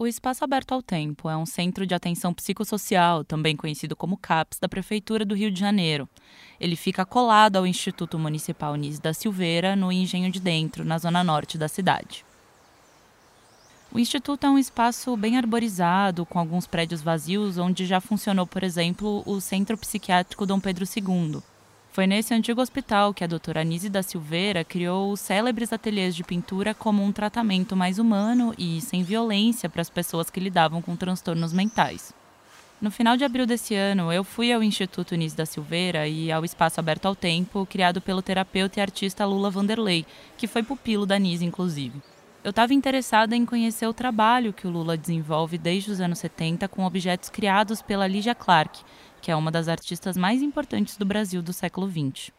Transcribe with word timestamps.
O 0.00 0.06
Espaço 0.06 0.42
Aberto 0.42 0.72
ao 0.72 0.80
Tempo 0.80 1.28
é 1.28 1.36
um 1.36 1.44
centro 1.44 1.86
de 1.86 1.94
atenção 1.94 2.32
psicossocial, 2.32 3.22
também 3.22 3.54
conhecido 3.54 3.94
como 3.94 4.16
CAPS, 4.16 4.58
da 4.58 4.66
Prefeitura 4.66 5.26
do 5.26 5.34
Rio 5.34 5.50
de 5.50 5.60
Janeiro. 5.60 6.08
Ele 6.58 6.74
fica 6.74 7.04
colado 7.04 7.56
ao 7.56 7.66
Instituto 7.66 8.18
Municipal 8.18 8.74
Nis 8.76 8.98
da 8.98 9.12
Silveira, 9.12 9.76
no 9.76 9.92
Engenho 9.92 10.32
de 10.32 10.40
Dentro, 10.40 10.86
na 10.86 10.96
zona 10.96 11.22
norte 11.22 11.58
da 11.58 11.68
cidade. 11.68 12.24
O 13.92 13.98
Instituto 13.98 14.46
é 14.46 14.48
um 14.48 14.56
espaço 14.56 15.14
bem 15.18 15.36
arborizado, 15.36 16.24
com 16.24 16.38
alguns 16.38 16.66
prédios 16.66 17.02
vazios, 17.02 17.58
onde 17.58 17.84
já 17.84 18.00
funcionou, 18.00 18.46
por 18.46 18.62
exemplo, 18.62 19.22
o 19.26 19.38
Centro 19.38 19.76
Psiquiátrico 19.76 20.46
Dom 20.46 20.60
Pedro 20.60 20.86
II, 20.86 21.42
foi 21.92 22.06
nesse 22.06 22.32
antigo 22.32 22.60
hospital 22.60 23.12
que 23.12 23.24
a 23.24 23.26
doutora 23.26 23.62
Anise 23.62 23.88
da 23.88 24.00
Silveira 24.00 24.62
criou 24.62 25.10
os 25.10 25.18
célebres 25.18 25.72
ateliês 25.72 26.14
de 26.14 26.22
pintura 26.22 26.72
como 26.72 27.02
um 27.02 27.10
tratamento 27.10 27.74
mais 27.74 27.98
humano 27.98 28.54
e 28.56 28.80
sem 28.80 29.02
violência 29.02 29.68
para 29.68 29.82
as 29.82 29.90
pessoas 29.90 30.30
que 30.30 30.38
lidavam 30.38 30.80
com 30.80 30.94
transtornos 30.94 31.52
mentais. 31.52 32.14
No 32.80 32.92
final 32.92 33.16
de 33.16 33.24
abril 33.24 33.44
desse 33.44 33.74
ano, 33.74 34.12
eu 34.12 34.22
fui 34.22 34.52
ao 34.52 34.62
Instituto 34.62 35.14
Anise 35.14 35.36
da 35.36 35.44
Silveira 35.44 36.06
e 36.06 36.30
ao 36.30 36.44
Espaço 36.44 36.78
Aberto 36.78 37.06
ao 37.06 37.16
Tempo, 37.16 37.66
criado 37.66 38.00
pelo 38.00 38.22
terapeuta 38.22 38.78
e 38.78 38.82
artista 38.82 39.26
Lula 39.26 39.50
Vanderlei, 39.50 40.06
que 40.38 40.46
foi 40.46 40.62
pupilo 40.62 41.04
da 41.04 41.16
Anise, 41.16 41.44
inclusive. 41.44 42.00
Eu 42.42 42.50
estava 42.50 42.72
interessada 42.72 43.36
em 43.36 43.44
conhecer 43.44 43.86
o 43.86 43.92
trabalho 43.92 44.54
que 44.54 44.66
o 44.66 44.70
Lula 44.70 44.96
desenvolve 44.96 45.58
desde 45.58 45.90
os 45.90 46.00
anos 46.00 46.20
70 46.20 46.68
com 46.68 46.86
objetos 46.86 47.28
criados 47.28 47.82
pela 47.82 48.06
Lydia 48.06 48.34
Clark, 48.34 48.80
que 49.20 49.30
é 49.30 49.36
uma 49.36 49.50
das 49.50 49.68
artistas 49.68 50.16
mais 50.16 50.42
importantes 50.42 50.96
do 50.96 51.04
Brasil 51.04 51.42
do 51.42 51.52
século 51.52 51.88
XX. 51.88 52.32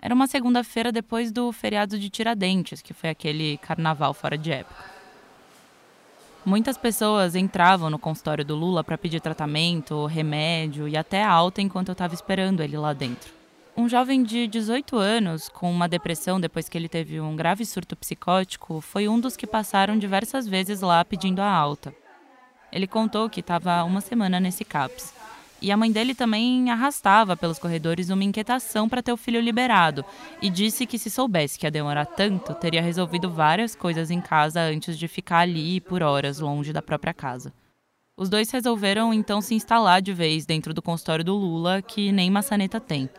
Era 0.00 0.14
uma 0.14 0.26
segunda-feira 0.26 0.92
depois 0.92 1.32
do 1.32 1.50
feriado 1.52 1.98
de 1.98 2.10
Tiradentes, 2.10 2.82
que 2.82 2.92
foi 2.92 3.10
aquele 3.10 3.58
carnaval 3.58 4.12
fora 4.12 4.36
de 4.36 4.52
época. 4.52 4.96
Muitas 6.44 6.76
pessoas 6.76 7.34
entravam 7.34 7.90
no 7.90 7.98
consultório 7.98 8.44
do 8.44 8.54
Lula 8.54 8.84
para 8.84 8.96
pedir 8.96 9.20
tratamento, 9.20 10.06
remédio 10.06 10.86
e 10.86 10.96
até 10.96 11.24
alta 11.24 11.60
enquanto 11.60 11.88
eu 11.88 11.92
estava 11.92 12.14
esperando 12.14 12.62
ele 12.62 12.76
lá 12.76 12.92
dentro. 12.92 13.34
Um 13.76 13.88
jovem 13.88 14.22
de 14.22 14.46
18 14.46 14.96
anos, 14.96 15.48
com 15.48 15.70
uma 15.70 15.88
depressão 15.88 16.40
depois 16.40 16.68
que 16.68 16.78
ele 16.78 16.88
teve 16.88 17.20
um 17.20 17.34
grave 17.34 17.66
surto 17.66 17.96
psicótico, 17.96 18.80
foi 18.80 19.08
um 19.08 19.18
dos 19.18 19.36
que 19.36 19.46
passaram 19.46 19.98
diversas 19.98 20.46
vezes 20.46 20.80
lá 20.80 21.04
pedindo 21.04 21.40
a 21.40 21.50
alta. 21.50 21.92
Ele 22.70 22.86
contou 22.86 23.28
que 23.28 23.40
estava 23.40 23.82
uma 23.82 24.00
semana 24.00 24.38
nesse 24.38 24.64
CAPS 24.64 25.12
e 25.60 25.72
a 25.72 25.76
mãe 25.76 25.90
dele 25.90 26.14
também 26.14 26.70
arrastava 26.70 27.36
pelos 27.36 27.58
corredores 27.58 28.10
uma 28.10 28.24
inquietação 28.24 28.88
para 28.88 29.02
ter 29.02 29.12
o 29.12 29.16
filho 29.16 29.40
liberado 29.40 30.04
e 30.40 30.50
disse 30.50 30.86
que 30.86 30.98
se 30.98 31.10
soubesse 31.10 31.58
que 31.58 31.66
ia 31.66 31.70
demorar 31.70 32.06
tanto, 32.06 32.54
teria 32.54 32.82
resolvido 32.82 33.30
várias 33.30 33.74
coisas 33.74 34.10
em 34.10 34.20
casa 34.20 34.60
antes 34.60 34.98
de 34.98 35.08
ficar 35.08 35.40
ali 35.40 35.80
por 35.80 36.02
horas 36.02 36.38
longe 36.38 36.72
da 36.72 36.82
própria 36.82 37.14
casa. 37.14 37.52
Os 38.16 38.30
dois 38.30 38.50
resolveram 38.50 39.12
então 39.12 39.42
se 39.42 39.54
instalar 39.54 40.00
de 40.00 40.12
vez 40.12 40.46
dentro 40.46 40.72
do 40.72 40.80
consultório 40.80 41.24
do 41.24 41.34
Lula, 41.34 41.82
que 41.82 42.10
nem 42.10 42.30
maçaneta 42.30 42.80
tem. 42.80 43.10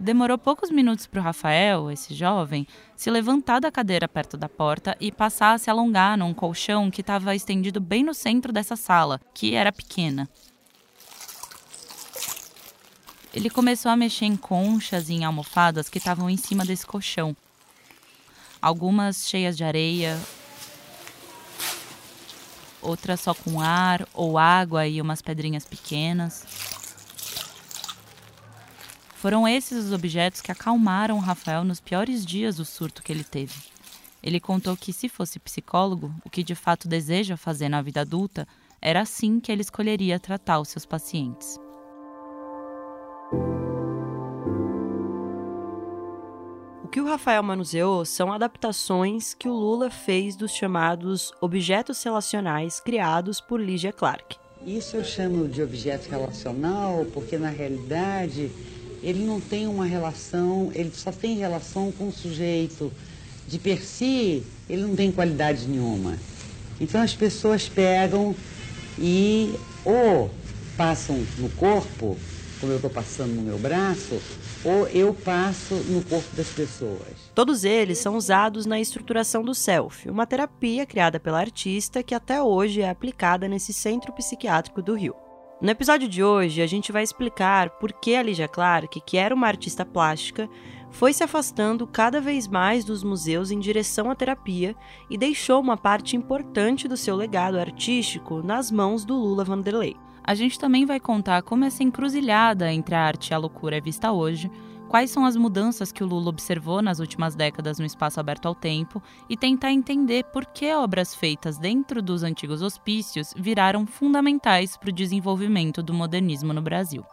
Demorou 0.00 0.38
poucos 0.38 0.70
minutos 0.70 1.06
para 1.06 1.20
o 1.20 1.22
Rafael, 1.22 1.90
esse 1.90 2.14
jovem, 2.14 2.66
se 2.96 3.10
levantar 3.10 3.60
da 3.60 3.70
cadeira 3.70 4.08
perto 4.08 4.36
da 4.36 4.48
porta 4.48 4.96
e 4.98 5.12
passar 5.12 5.52
a 5.52 5.58
se 5.58 5.68
alongar 5.68 6.16
num 6.16 6.32
colchão 6.32 6.90
que 6.90 7.02
estava 7.02 7.36
estendido 7.36 7.80
bem 7.80 8.02
no 8.02 8.14
centro 8.14 8.50
dessa 8.50 8.76
sala, 8.76 9.20
que 9.34 9.54
era 9.54 9.70
pequena. 9.70 10.26
Ele 13.32 13.48
começou 13.48 13.90
a 13.90 13.96
mexer 13.96 14.24
em 14.24 14.36
conchas 14.36 15.08
e 15.08 15.14
em 15.14 15.24
almofadas 15.24 15.88
que 15.88 15.98
estavam 15.98 16.28
em 16.28 16.36
cima 16.36 16.64
desse 16.64 16.84
colchão. 16.84 17.36
Algumas 18.60 19.28
cheias 19.28 19.56
de 19.56 19.62
areia, 19.62 20.20
outras 22.82 23.20
só 23.20 23.32
com 23.32 23.60
ar 23.60 24.06
ou 24.12 24.36
água 24.36 24.86
e 24.86 25.00
umas 25.00 25.22
pedrinhas 25.22 25.64
pequenas. 25.64 26.44
Foram 29.14 29.46
esses 29.46 29.84
os 29.84 29.92
objetos 29.92 30.40
que 30.40 30.50
acalmaram 30.50 31.18
Rafael 31.18 31.62
nos 31.62 31.78
piores 31.78 32.26
dias 32.26 32.56
do 32.56 32.64
surto 32.64 33.02
que 33.02 33.12
ele 33.12 33.22
teve. 33.22 33.54
Ele 34.22 34.40
contou 34.40 34.76
que, 34.76 34.92
se 34.92 35.08
fosse 35.08 35.38
psicólogo, 35.38 36.12
o 36.24 36.30
que 36.30 36.42
de 36.42 36.54
fato 36.54 36.88
deseja 36.88 37.36
fazer 37.36 37.68
na 37.68 37.80
vida 37.80 38.00
adulta, 38.00 38.46
era 38.82 39.00
assim 39.00 39.38
que 39.38 39.52
ele 39.52 39.62
escolheria 39.62 40.18
tratar 40.18 40.58
os 40.58 40.68
seus 40.68 40.84
pacientes. 40.84 41.58
Rafael 47.10 47.42
manuseou 47.42 48.04
são 48.04 48.32
adaptações 48.32 49.34
que 49.34 49.48
o 49.48 49.52
Lula 49.52 49.90
fez 49.90 50.36
dos 50.36 50.52
chamados 50.52 51.32
objetos 51.40 52.00
relacionais 52.04 52.78
criados 52.78 53.40
por 53.40 53.60
Lydia 53.60 53.92
Clark. 53.92 54.36
Isso 54.64 54.96
eu 54.96 55.02
chamo 55.02 55.48
de 55.48 55.60
objeto 55.60 56.08
relacional 56.08 57.04
porque, 57.12 57.36
na 57.36 57.48
realidade, 57.48 58.52
ele 59.02 59.24
não 59.24 59.40
tem 59.40 59.66
uma 59.66 59.86
relação, 59.86 60.70
ele 60.72 60.92
só 60.94 61.10
tem 61.10 61.36
relação 61.36 61.90
com 61.90 62.06
o 62.06 62.12
sujeito. 62.12 62.92
De 63.48 63.58
per 63.58 63.82
si, 63.82 64.44
ele 64.68 64.82
não 64.82 64.94
tem 64.94 65.10
qualidade 65.10 65.66
nenhuma. 65.66 66.16
Então 66.80 67.02
as 67.02 67.12
pessoas 67.12 67.68
pegam 67.68 68.36
e 68.96 69.52
ou 69.84 70.30
passam 70.76 71.20
no 71.38 71.48
corpo 71.50 72.16
como 72.60 72.72
eu 72.72 72.76
estou 72.76 72.90
passando 72.90 73.34
no 73.34 73.42
meu 73.42 73.58
braço, 73.58 74.20
ou 74.64 74.86
eu 74.88 75.14
passo 75.14 75.74
no 75.88 76.02
corpo 76.04 76.36
das 76.36 76.48
pessoas. 76.48 77.30
Todos 77.34 77.64
eles 77.64 77.98
são 77.98 78.16
usados 78.16 78.66
na 78.66 78.78
estruturação 78.78 79.42
do 79.42 79.54
self, 79.54 80.08
uma 80.08 80.26
terapia 80.26 80.84
criada 80.84 81.18
pela 81.18 81.40
artista 81.40 82.02
que 82.02 82.14
até 82.14 82.42
hoje 82.42 82.82
é 82.82 82.90
aplicada 82.90 83.48
nesse 83.48 83.72
centro 83.72 84.12
psiquiátrico 84.12 84.82
do 84.82 84.94
Rio. 84.94 85.14
No 85.60 85.70
episódio 85.70 86.08
de 86.08 86.24
hoje, 86.24 86.62
a 86.62 86.66
gente 86.66 86.90
vai 86.90 87.02
explicar 87.02 87.68
por 87.70 87.92
que 87.92 88.16
a 88.16 88.22
Lígia 88.22 88.48
Clark, 88.48 88.98
que 89.02 89.18
era 89.18 89.34
uma 89.34 89.46
artista 89.46 89.84
plástica, 89.84 90.48
foi 90.90 91.12
se 91.12 91.22
afastando 91.22 91.86
cada 91.86 92.18
vez 92.20 92.48
mais 92.48 92.82
dos 92.82 93.04
museus 93.04 93.50
em 93.50 93.58
direção 93.58 94.10
à 94.10 94.14
terapia 94.14 94.74
e 95.10 95.18
deixou 95.18 95.60
uma 95.60 95.76
parte 95.76 96.16
importante 96.16 96.88
do 96.88 96.96
seu 96.96 97.14
legado 97.14 97.58
artístico 97.58 98.42
nas 98.42 98.70
mãos 98.70 99.04
do 99.04 99.14
Lula 99.14 99.44
Vanderlei. 99.44 99.96
A 100.30 100.34
gente 100.36 100.60
também 100.60 100.86
vai 100.86 101.00
contar 101.00 101.42
como 101.42 101.64
essa 101.64 101.82
encruzilhada 101.82 102.72
entre 102.72 102.94
a 102.94 103.02
arte 103.04 103.30
e 103.30 103.34
a 103.34 103.36
loucura 103.36 103.78
é 103.78 103.80
vista 103.80 104.12
hoje, 104.12 104.48
quais 104.88 105.10
são 105.10 105.24
as 105.24 105.34
mudanças 105.34 105.90
que 105.90 106.04
o 106.04 106.06
Lula 106.06 106.28
observou 106.28 106.80
nas 106.80 107.00
últimas 107.00 107.34
décadas 107.34 107.80
no 107.80 107.84
espaço 107.84 108.20
aberto 108.20 108.46
ao 108.46 108.54
tempo 108.54 109.02
e 109.28 109.36
tentar 109.36 109.72
entender 109.72 110.22
por 110.26 110.46
que 110.46 110.72
obras 110.72 111.16
feitas 111.16 111.58
dentro 111.58 112.00
dos 112.00 112.22
antigos 112.22 112.62
hospícios 112.62 113.34
viraram 113.36 113.84
fundamentais 113.84 114.76
para 114.76 114.90
o 114.90 114.92
desenvolvimento 114.92 115.82
do 115.82 115.92
modernismo 115.92 116.52
no 116.52 116.62
Brasil. 116.62 117.04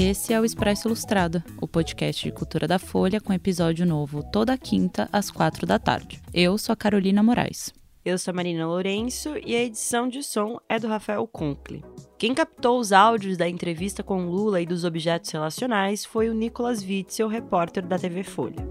Esse 0.00 0.32
é 0.32 0.40
o 0.40 0.44
Expresso 0.44 0.86
Ilustrada, 0.86 1.44
o 1.60 1.66
podcast 1.66 2.22
de 2.22 2.30
cultura 2.30 2.68
da 2.68 2.78
Folha 2.78 3.20
com 3.20 3.32
episódio 3.32 3.84
novo 3.84 4.22
toda 4.22 4.56
quinta 4.56 5.08
às 5.12 5.28
quatro 5.28 5.66
da 5.66 5.76
tarde. 5.76 6.22
Eu 6.32 6.56
sou 6.56 6.72
a 6.72 6.76
Carolina 6.76 7.20
Moraes. 7.20 7.74
Eu 8.04 8.16
sou 8.16 8.30
a 8.30 8.34
Marina 8.36 8.64
Lourenço 8.64 9.34
e 9.44 9.56
a 9.56 9.64
edição 9.64 10.08
de 10.08 10.22
som 10.22 10.60
é 10.68 10.78
do 10.78 10.86
Rafael 10.86 11.26
Conkle. 11.26 11.84
Quem 12.16 12.32
captou 12.32 12.78
os 12.78 12.92
áudios 12.92 13.36
da 13.36 13.48
entrevista 13.48 14.04
com 14.04 14.26
Lula 14.26 14.60
e 14.60 14.66
dos 14.66 14.84
objetos 14.84 15.32
relacionais 15.32 16.04
foi 16.04 16.30
o 16.30 16.32
Nicolas 16.32 16.80
Witzel, 16.80 17.26
repórter 17.26 17.84
da 17.84 17.98
TV 17.98 18.22
Folha. 18.22 18.68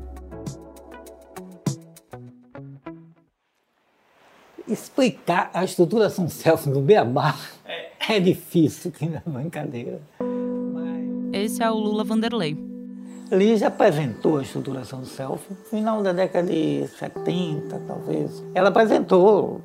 Explicar 4.66 5.52
a 5.54 5.66
estruturação 5.66 6.30
self 6.30 6.70
no 6.70 6.80
Beabá 6.80 7.38
é, 7.66 7.92
é 8.16 8.18
difícil, 8.22 8.94
que 8.94 9.06
não 9.06 9.18
é 9.18 9.22
brincadeira. 9.42 10.00
Esse 11.34 11.62
é 11.62 11.70
o 11.70 11.76
Lula 11.76 12.04
Vanderlei. 12.04 12.58
Já 13.58 13.68
apresentou 13.68 14.38
a 14.38 14.42
estruturação 14.42 15.02
do 15.02 15.06
self 15.06 15.46
no 15.50 15.58
final 15.66 16.02
da 16.02 16.14
década 16.14 16.48
de 16.48 16.88
70, 16.88 17.80
talvez. 17.86 18.44
Ela 18.56 18.70
apresentou 18.70 19.62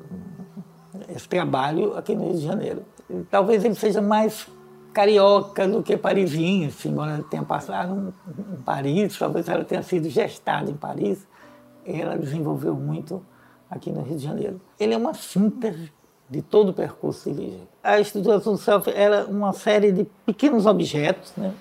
esse 1.07 1.27
trabalho 1.27 1.95
aqui 1.95 2.13
no 2.15 2.25
Rio 2.25 2.33
de 2.33 2.45
Janeiro. 2.45 2.83
Talvez 3.31 3.63
ele 3.63 3.75
seja 3.75 4.01
mais 4.01 4.47
carioca 4.93 5.67
do 5.67 5.81
que 5.81 5.93
assim, 5.93 6.89
embora 6.89 7.13
ela 7.13 7.23
tenha 7.23 7.43
passado 7.43 8.13
em 8.27 8.61
Paris, 8.61 9.17
talvez 9.17 9.47
ela 9.47 9.63
tenha 9.63 9.81
sido 9.81 10.09
gestada 10.09 10.69
em 10.69 10.75
Paris. 10.75 11.25
Ela 11.85 12.17
desenvolveu 12.17 12.75
muito 12.75 13.25
aqui 13.69 13.91
no 13.91 14.01
Rio 14.01 14.17
de 14.17 14.23
Janeiro. 14.23 14.61
Ele 14.79 14.93
é 14.93 14.97
uma 14.97 15.13
síntese 15.13 15.91
de 16.29 16.41
todo 16.41 16.69
o 16.69 16.73
percurso 16.73 17.31
de 17.31 17.41
Lígia. 17.41 17.72
A 17.83 17.99
estruturação 17.99 18.53
do 18.53 18.59
self 18.59 18.89
era 18.89 19.25
uma 19.25 19.51
série 19.51 19.91
de 19.91 20.05
pequenos 20.25 20.65
objetos, 20.65 21.33
né, 21.35 21.53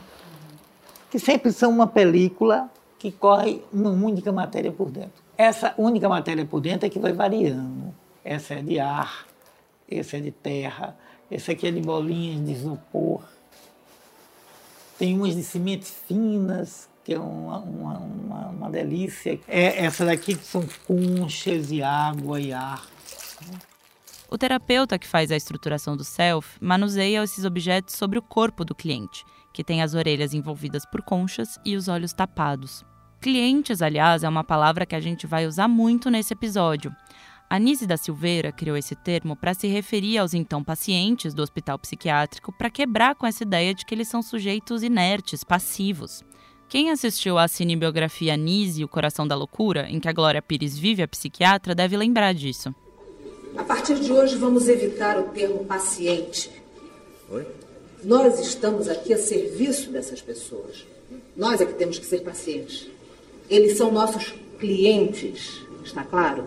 que 1.11 1.19
sempre 1.19 1.51
são 1.51 1.71
uma 1.71 1.87
película 1.87 2.71
que 2.97 3.11
corre 3.11 3.65
uma 3.73 3.91
única 3.91 4.31
matéria 4.31 4.71
por 4.71 4.89
dentro. 4.89 5.21
Essa 5.37 5.75
única 5.77 6.09
matéria 6.09 6.47
por 6.47 6.61
dentro 6.61 6.87
é 6.87 6.89
que 6.89 7.01
vai 7.01 7.13
variando. 7.13 7.93
Essa 8.25 8.55
é 8.55 8.63
de 8.63 8.79
ar, 8.79 9.27
esse 9.89 10.17
é 10.17 10.21
de 10.21 10.31
terra, 10.31 10.97
esse 11.29 11.51
aqui 11.51 11.67
é 11.67 11.73
de 11.73 11.81
bolinhas 11.81 12.47
de 12.47 12.53
isopor. 12.53 13.23
Tem 14.97 15.17
umas 15.17 15.35
de 15.35 15.43
sementes 15.43 15.93
finas, 16.07 16.89
que 17.03 17.15
é 17.15 17.19
uma, 17.19 17.59
uma, 17.59 17.99
uma, 17.99 18.47
uma 18.51 18.71
delícia. 18.71 19.41
É 19.49 19.85
essa 19.85 20.07
daqui 20.07 20.37
que 20.37 20.45
são 20.45 20.65
conchas 20.87 21.73
e 21.73 21.83
água 21.83 22.39
e 22.41 22.53
ar. 22.53 22.87
O 24.33 24.39
terapeuta 24.39 24.99
que 24.99 25.07
faz 25.07 25.31
a 25.31 25.37
estruturação 25.37 25.95
do 25.95 26.03
self 26.03 26.57
manuseia 26.59 27.23
esses 27.23 27.45
objetos 27.45 27.95
sobre 27.95 28.19
o 28.19 28.23
corpo 28.23 28.65
do 28.65 28.75
cliente, 28.75 29.27
que 29.53 29.63
tem 29.63 29.83
as 29.83 29.93
orelhas 29.93 30.33
envolvidas 30.33 30.87
por 30.87 31.03
conchas 31.03 31.59
e 31.67 31.77
os 31.77 31.87
olhos 31.87 32.15
tapados. 32.15 32.83
Clientes, 33.21 33.83
aliás, 33.83 34.25
é 34.25 34.29
uma 34.31 34.43
palavra 34.43 34.87
que 34.87 34.95
a 34.95 35.01
gente 35.01 35.27
vai 35.27 35.47
usar 35.47 35.69
muito 35.69 36.09
nesse 36.09 36.33
episódio. 36.33 36.97
A 37.51 37.59
Nise 37.59 37.87
da 37.87 37.99
Silveira 37.99 38.51
criou 38.51 38.75
esse 38.75 38.97
termo 38.97 39.37
para 39.37 39.53
se 39.53 39.67
referir 39.67 40.17
aos 40.17 40.33
então 40.33 40.65
pacientes 40.65 41.35
do 41.35 41.43
hospital 41.43 41.79
psiquiátrico 41.79 42.55
para 42.57 42.71
quebrar 42.71 43.15
com 43.15 43.27
essa 43.27 43.43
ideia 43.43 43.75
de 43.75 43.85
que 43.85 43.95
eles 43.95 44.09
são 44.09 44.23
sujeitos 44.23 44.83
inertes, 44.83 45.45
passivos. 45.45 46.25
Quem 46.71 46.91
assistiu 46.91 47.37
à 47.37 47.47
cinebiografia 47.47 48.35
Nise, 48.35 48.83
O 48.83 48.89
Coração 48.89 49.29
da 49.29 49.37
Loucura, 49.37 49.91
em 49.91 50.01
que 50.01 50.09
a 50.09 50.13
Glória 50.15 50.41
Pires 50.41 50.79
vive 50.79 51.03
a 51.03 51.09
psiquiatra, 51.09 51.75
deve 51.75 51.99
lembrar 51.99 52.33
disso. 52.33 52.75
A 53.57 53.65
partir 53.65 53.99
de 54.01 54.13
hoje 54.13 54.37
vamos 54.37 54.69
evitar 54.69 55.19
o 55.19 55.25
termo 55.25 55.65
paciente. 55.65 56.51
Oi? 57.31 57.47
Nós 58.03 58.41
estamos 58.41 58.89
aqui 58.89 59.13
a 59.13 59.19
serviço 59.19 59.91
dessas 59.91 60.21
pessoas. 60.21 60.87
Nós 61.37 61.61
é 61.61 61.67
que 61.67 61.75
temos 61.75 61.99
que 61.99 62.07
ser 62.07 62.21
pacientes. 62.21 62.89
Eles 63.49 63.77
são 63.77 63.93
nossos 63.93 64.35
clientes, 64.59 65.63
está 65.85 66.03
claro? 66.03 66.47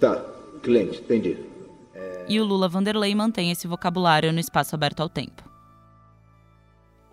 Tá, 0.00 0.24
cliente, 0.62 1.00
entendi. 1.00 1.36
E 2.28 2.40
o 2.40 2.44
Lula 2.44 2.68
Vanderlei 2.68 3.14
mantém 3.14 3.52
esse 3.52 3.68
vocabulário 3.68 4.32
no 4.32 4.40
espaço 4.40 4.74
aberto 4.74 5.00
ao 5.00 5.08
tempo. 5.08 5.45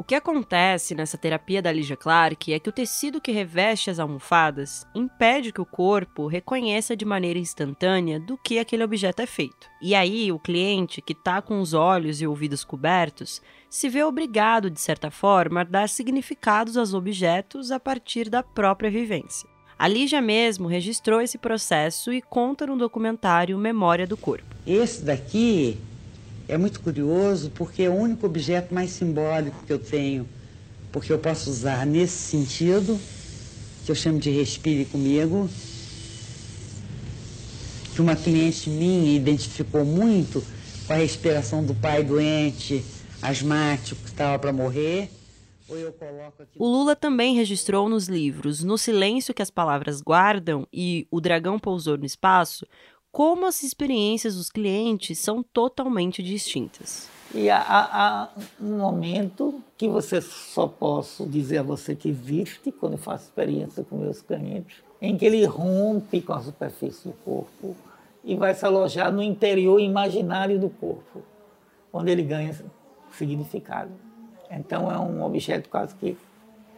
O 0.03 0.05
que 0.05 0.15
acontece 0.15 0.93
nessa 0.93 1.17
terapia 1.17 1.61
da 1.61 1.71
Lígia 1.71 1.95
Clark 1.95 2.51
é 2.51 2.59
que 2.59 2.67
o 2.67 2.73
tecido 2.73 3.21
que 3.21 3.31
reveste 3.31 3.89
as 3.89 3.99
almofadas 3.99 4.85
impede 4.93 5.53
que 5.53 5.61
o 5.61 5.65
corpo 5.65 6.27
reconheça 6.27 6.93
de 6.93 7.05
maneira 7.05 7.39
instantânea 7.39 8.19
do 8.19 8.37
que 8.37 8.59
aquele 8.59 8.83
objeto 8.83 9.21
é 9.21 9.25
feito. 9.25 9.69
E 9.81 9.95
aí, 9.95 10.29
o 10.29 10.37
cliente, 10.37 11.01
que 11.01 11.13
está 11.13 11.41
com 11.41 11.61
os 11.61 11.73
olhos 11.73 12.21
e 12.21 12.27
ouvidos 12.27 12.65
cobertos, 12.65 13.41
se 13.69 13.87
vê 13.87 14.03
obrigado, 14.03 14.69
de 14.69 14.81
certa 14.81 15.09
forma, 15.09 15.61
a 15.61 15.63
dar 15.63 15.87
significados 15.87 16.75
aos 16.75 16.93
objetos 16.93 17.71
a 17.71 17.79
partir 17.79 18.29
da 18.29 18.43
própria 18.43 18.91
vivência. 18.91 19.47
A 19.79 19.87
Lígia 19.87 20.21
mesmo 20.21 20.67
registrou 20.67 21.21
esse 21.21 21.37
processo 21.37 22.11
e 22.11 22.21
conta 22.21 22.67
no 22.67 22.75
documentário 22.75 23.57
Memória 23.57 24.05
do 24.05 24.17
Corpo. 24.17 24.53
Esse 24.67 25.01
daqui 25.01 25.77
é 26.47 26.57
muito 26.57 26.79
curioso 26.81 27.51
porque 27.51 27.83
é 27.83 27.89
o 27.89 27.93
único 27.93 28.25
objeto 28.25 28.73
mais 28.73 28.91
simbólico 28.91 29.63
que 29.65 29.73
eu 29.73 29.79
tenho, 29.79 30.27
porque 30.91 31.11
eu 31.11 31.19
posso 31.19 31.49
usar 31.49 31.85
nesse 31.85 32.17
sentido, 32.17 32.99
que 33.85 33.91
eu 33.91 33.95
chamo 33.95 34.19
de 34.19 34.29
respire 34.29 34.85
comigo, 34.85 35.49
que 37.93 38.01
uma 38.01 38.15
cliente 38.15 38.69
minha 38.69 39.15
identificou 39.15 39.85
muito 39.85 40.43
com 40.87 40.93
a 40.93 40.97
respiração 40.97 41.63
do 41.63 41.73
pai 41.73 42.03
doente, 42.03 42.83
asmático, 43.21 44.01
que 44.01 44.09
estava 44.09 44.37
para 44.37 44.51
morrer. 44.51 45.09
O 46.59 46.67
Lula 46.67 46.95
também 46.95 47.35
registrou 47.35 47.87
nos 47.87 48.07
livros 48.07 48.63
No 48.63 48.77
Silêncio 48.77 49.33
que 49.33 49.41
as 49.41 49.49
Palavras 49.49 50.01
Guardam 50.01 50.67
e 50.71 51.07
O 51.09 51.21
Dragão 51.21 51.57
Pousou 51.57 51.97
no 51.97 52.05
Espaço 52.05 52.67
como 53.13 53.45
as 53.45 53.61
experiências 53.61 54.35
dos 54.35 54.49
clientes 54.49 55.19
são 55.19 55.43
totalmente 55.43 56.23
distintas. 56.23 57.07
E 57.31 57.47
há, 57.47 57.63
há, 57.63 58.29
um 58.59 58.79
momento 58.79 59.61
que 59.77 59.87
você 59.87 60.19
só 60.19 60.67
posso 60.67 61.27
dizer 61.27 61.59
a 61.59 61.63
você 61.63 61.95
que 61.95 62.09
existe 62.09 62.71
quando 62.71 62.93
eu 62.93 62.97
faço 62.97 63.25
experiência 63.25 63.83
com 63.83 63.97
meus 63.97 64.19
clientes, 64.19 64.77
em 64.99 65.15
que 65.15 65.25
ele 65.25 65.45
rompe 65.45 66.21
com 66.21 66.33
a 66.33 66.41
superfície 66.41 67.07
do 67.07 67.13
corpo 67.23 67.75
e 68.23 68.35
vai 68.35 68.55
se 68.55 68.65
alojar 68.65 69.11
no 69.11 69.21
interior 69.21 69.79
imaginário 69.79 70.59
do 70.59 70.69
corpo, 70.69 71.21
onde 71.91 72.09
ele 72.09 72.23
ganha 72.23 72.59
significado. 73.11 73.91
Então 74.49 74.91
é 74.91 74.97
um 74.97 75.23
objeto 75.23 75.69
quase 75.69 75.93
que 75.95 76.17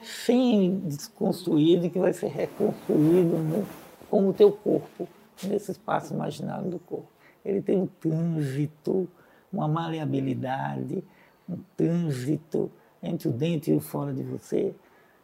semi-desconstruído 0.02 1.90
que 1.90 1.98
vai 1.98 2.12
ser 2.12 2.28
reconstruído 2.28 3.66
como 4.10 4.30
o 4.30 4.34
teu 4.34 4.52
corpo 4.52 5.08
nesse 5.44 5.72
espaço 5.72 6.14
imaginário 6.14 6.70
do 6.70 6.80
corpo. 6.80 7.08
Ele 7.44 7.62
tem 7.62 7.78
um 7.78 7.88
trânsito, 7.88 9.08
uma 9.52 9.68
maleabilidade, 9.68 11.04
um 11.48 11.58
trânsito 11.78 12.72
entre 13.02 13.28
o 13.28 13.32
dentro 13.32 13.72
e 13.72 13.76
o 13.76 13.80
fora 13.80 14.14
de 14.14 14.24
você, 14.24 14.74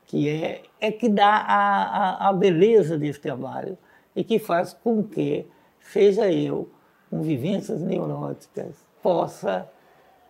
que 0.05 0.29
é, 0.29 0.63
é 0.79 0.91
que 0.91 1.09
dá 1.09 1.37
a, 1.37 2.25
a, 2.25 2.29
a 2.29 2.33
beleza 2.33 2.97
desse 2.97 3.19
trabalho 3.19 3.77
e 4.15 4.23
que 4.23 4.37
faz 4.37 4.73
com 4.73 5.03
que, 5.03 5.47
seja 5.79 6.31
eu, 6.31 6.69
com 7.09 7.21
vivências 7.21 7.81
neuróticas, 7.81 8.85
possa 9.01 9.67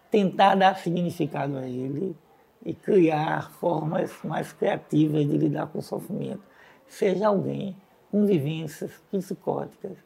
tentar 0.10 0.56
dar 0.56 0.78
significado 0.78 1.58
a 1.58 1.68
ele 1.68 2.16
e 2.66 2.74
criar 2.74 3.52
formas 3.54 4.12
mais 4.24 4.54
criativas 4.54 5.28
de 5.28 5.38
lidar 5.38 5.68
com 5.68 5.80
o 5.80 5.82
sofrimento. 5.82 6.44
Seja 6.88 7.28
alguém 7.28 7.76
com 8.12 8.26
vivências 8.26 8.92
psicóticas, 9.10 9.98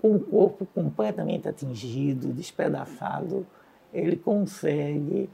com 0.00 0.16
o 0.16 0.20
corpo 0.20 0.66
completamente 0.66 1.46
atingido, 1.46 2.32
despedaçado, 2.32 3.46
ele 3.92 4.16
consegue 4.16 5.28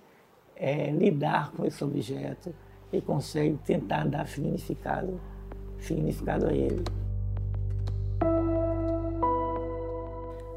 é, 0.56 0.90
lidar 0.90 1.52
com 1.52 1.64
esse 1.64 1.82
objeto 1.82 2.52
e 2.92 3.00
consegue 3.00 3.56
tentar 3.64 4.06
dar 4.06 4.26
significado, 4.26 5.20
significado 5.78 6.46
a 6.46 6.52
ele. 6.52 6.82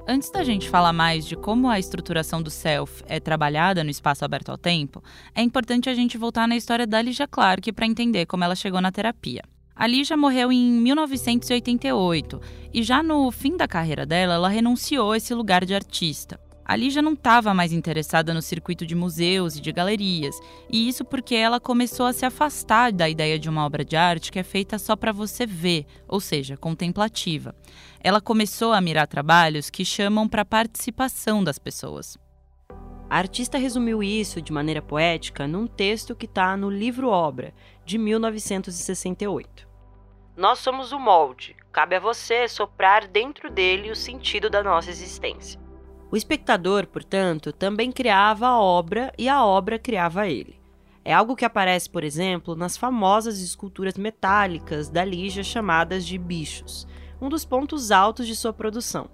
Antes 0.07 0.29
da 0.31 0.43
gente 0.43 0.67
falar 0.67 0.91
mais 0.91 1.25
de 1.25 1.37
como 1.37 1.69
a 1.69 1.79
estruturação 1.79 2.41
do 2.41 2.49
self 2.49 3.03
é 3.07 3.19
trabalhada 3.19 3.83
no 3.83 3.89
espaço 3.89 4.25
aberto 4.25 4.49
ao 4.49 4.57
tempo, 4.57 5.01
é 5.33 5.41
importante 5.41 5.89
a 5.89 5.93
gente 5.93 6.17
voltar 6.17 6.47
na 6.47 6.57
história 6.57 6.87
da 6.87 7.01
Ligia 7.01 7.27
Clark 7.27 7.71
para 7.71 7.85
entender 7.85 8.25
como 8.25 8.43
ela 8.43 8.55
chegou 8.55 8.81
na 8.81 8.91
terapia. 8.91 9.43
A 9.81 9.87
Lígia 9.87 10.15
morreu 10.15 10.51
em 10.51 10.73
1988 10.73 12.39
e 12.71 12.83
já 12.83 13.01
no 13.01 13.31
fim 13.31 13.57
da 13.57 13.67
carreira 13.67 14.05
dela, 14.05 14.35
ela 14.35 14.47
renunciou 14.47 15.11
a 15.11 15.17
esse 15.17 15.33
lugar 15.33 15.65
de 15.65 15.73
artista. 15.73 16.39
A 16.63 16.75
Lígia 16.75 17.01
não 17.01 17.13
estava 17.13 17.51
mais 17.51 17.73
interessada 17.73 18.31
no 18.31 18.43
circuito 18.43 18.85
de 18.85 18.93
museus 18.93 19.55
e 19.55 19.59
de 19.59 19.71
galerias, 19.71 20.39
e 20.71 20.87
isso 20.87 21.03
porque 21.03 21.33
ela 21.33 21.59
começou 21.59 22.05
a 22.05 22.13
se 22.13 22.23
afastar 22.23 22.91
da 22.91 23.09
ideia 23.09 23.39
de 23.39 23.49
uma 23.49 23.65
obra 23.65 23.83
de 23.83 23.95
arte 23.95 24.31
que 24.31 24.37
é 24.37 24.43
feita 24.43 24.77
só 24.77 24.95
para 24.95 25.11
você 25.11 25.47
ver, 25.47 25.87
ou 26.07 26.19
seja, 26.19 26.55
contemplativa. 26.55 27.55
Ela 28.03 28.21
começou 28.21 28.73
a 28.73 28.81
mirar 28.81 29.07
trabalhos 29.07 29.71
que 29.71 29.83
chamam 29.83 30.29
para 30.29 30.43
a 30.43 30.45
participação 30.45 31.43
das 31.43 31.57
pessoas. 31.57 32.19
A 33.09 33.17
artista 33.17 33.57
resumiu 33.57 34.03
isso 34.03 34.43
de 34.43 34.53
maneira 34.53 34.79
poética 34.79 35.47
num 35.47 35.65
texto 35.65 36.15
que 36.15 36.27
está 36.27 36.55
no 36.55 36.69
livro 36.69 37.09
Obra, 37.09 37.51
de 37.83 37.97
1968. 37.97 39.70
Nós 40.41 40.57
somos 40.57 40.91
o 40.91 40.97
molde, 40.97 41.55
cabe 41.71 41.95
a 41.95 41.99
você 41.99 42.47
soprar 42.47 43.07
dentro 43.07 43.47
dele 43.47 43.91
o 43.91 43.95
sentido 43.95 44.49
da 44.49 44.63
nossa 44.63 44.89
existência. 44.89 45.61
O 46.09 46.17
espectador, 46.17 46.87
portanto, 46.87 47.53
também 47.53 47.91
criava 47.91 48.47
a 48.47 48.59
obra 48.59 49.13
e 49.19 49.29
a 49.29 49.45
obra 49.45 49.77
criava 49.77 50.27
ele. 50.27 50.59
É 51.05 51.13
algo 51.13 51.35
que 51.35 51.45
aparece, 51.45 51.87
por 51.87 52.03
exemplo, 52.03 52.55
nas 52.55 52.75
famosas 52.75 53.39
esculturas 53.39 53.93
metálicas 53.99 54.89
da 54.89 55.05
Lígia 55.05 55.43
chamadas 55.43 56.03
de 56.03 56.17
bichos, 56.17 56.87
um 57.21 57.29
dos 57.29 57.45
pontos 57.45 57.91
altos 57.91 58.25
de 58.25 58.35
sua 58.35 58.51
produção. 58.51 59.11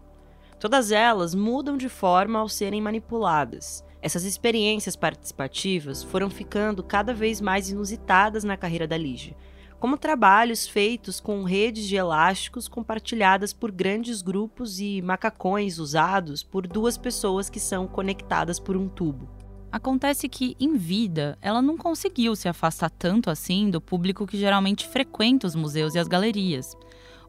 Todas 0.57 0.93
elas 0.93 1.35
mudam 1.35 1.75
de 1.75 1.89
forma 1.89 2.39
ao 2.39 2.47
serem 2.47 2.79
manipuladas. 2.79 3.83
Essas 4.01 4.23
experiências 4.23 4.95
participativas 4.95 6.03
foram 6.03 6.29
ficando 6.29 6.81
cada 6.81 7.13
vez 7.13 7.41
mais 7.41 7.69
inusitadas 7.69 8.45
na 8.45 8.55
carreira 8.55 8.87
da 8.87 8.95
Lígia, 8.95 9.35
como 9.79 9.97
trabalhos 9.97 10.67
feitos 10.67 11.19
com 11.19 11.43
redes 11.43 11.85
de 11.85 11.95
elásticos 11.95 12.67
compartilhadas 12.67 13.53
por 13.53 13.71
grandes 13.71 14.21
grupos 14.21 14.79
e 14.79 15.01
macacões 15.01 15.77
usados 15.77 16.41
por 16.43 16.67
duas 16.67 16.97
pessoas 16.97 17.49
que 17.49 17.59
são 17.59 17.87
conectadas 17.87 18.59
por 18.59 18.75
um 18.75 18.87
tubo. 18.87 19.29
Acontece 19.71 20.27
que, 20.27 20.55
em 20.59 20.75
vida, 20.75 21.37
ela 21.41 21.61
não 21.61 21.77
conseguiu 21.77 22.35
se 22.35 22.47
afastar 22.47 22.89
tanto 22.89 23.29
assim 23.29 23.69
do 23.69 23.79
público 23.79 24.25
que 24.25 24.37
geralmente 24.37 24.87
frequenta 24.87 25.45
os 25.45 25.55
museus 25.55 25.93
e 25.93 25.99
as 25.99 26.07
galerias. 26.07 26.75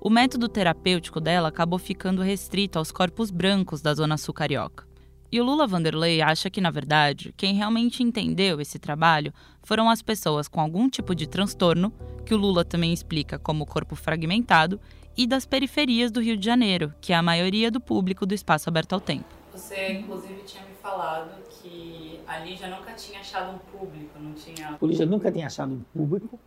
O 0.00 0.08
método 0.08 0.48
terapêutico 0.48 1.20
dela 1.20 1.48
acabou 1.48 1.78
ficando 1.78 2.22
restrito 2.22 2.78
aos 2.78 2.92
corpos 2.92 3.30
brancos 3.30 3.82
da 3.82 3.92
Zona 3.92 4.16
Sul 4.16 4.32
Carioca. 4.32 4.87
E 5.30 5.38
o 5.40 5.44
Lula 5.44 5.66
Vanderlei 5.66 6.22
acha 6.22 6.48
que, 6.48 6.58
na 6.58 6.70
verdade, 6.70 7.34
quem 7.36 7.54
realmente 7.54 8.02
entendeu 8.02 8.62
esse 8.62 8.78
trabalho 8.78 9.30
foram 9.62 9.90
as 9.90 10.00
pessoas 10.00 10.48
com 10.48 10.58
algum 10.58 10.88
tipo 10.88 11.14
de 11.14 11.26
transtorno, 11.26 11.92
que 12.24 12.32
o 12.32 12.38
Lula 12.38 12.64
também 12.64 12.94
explica 12.94 13.38
como 13.38 13.66
corpo 13.66 13.94
fragmentado, 13.94 14.80
e 15.14 15.26
das 15.26 15.44
periferias 15.44 16.10
do 16.10 16.22
Rio 16.22 16.36
de 16.36 16.46
Janeiro, 16.46 16.94
que 17.00 17.12
é 17.12 17.16
a 17.16 17.22
maioria 17.22 17.70
do 17.70 17.78
público 17.78 18.24
do 18.24 18.32
espaço 18.32 18.70
aberto 18.70 18.94
ao 18.94 19.00
tempo. 19.00 19.26
Você, 19.52 19.92
inclusive, 19.92 20.42
tinha 20.46 20.62
me 20.62 20.74
falado 20.80 21.30
que 21.50 22.20
a 22.26 22.38
Lígia 22.38 22.68
nunca 22.68 22.92
tinha 22.92 23.20
achado 23.20 23.56
um 23.56 23.58
público, 23.58 24.18
não 24.18 24.32
tinha. 24.32 24.78
A 24.80 24.86
Lígia 24.86 25.04
nunca 25.04 25.30
tinha 25.30 25.46
achado 25.46 25.74
um 25.74 25.80
público 25.92 26.38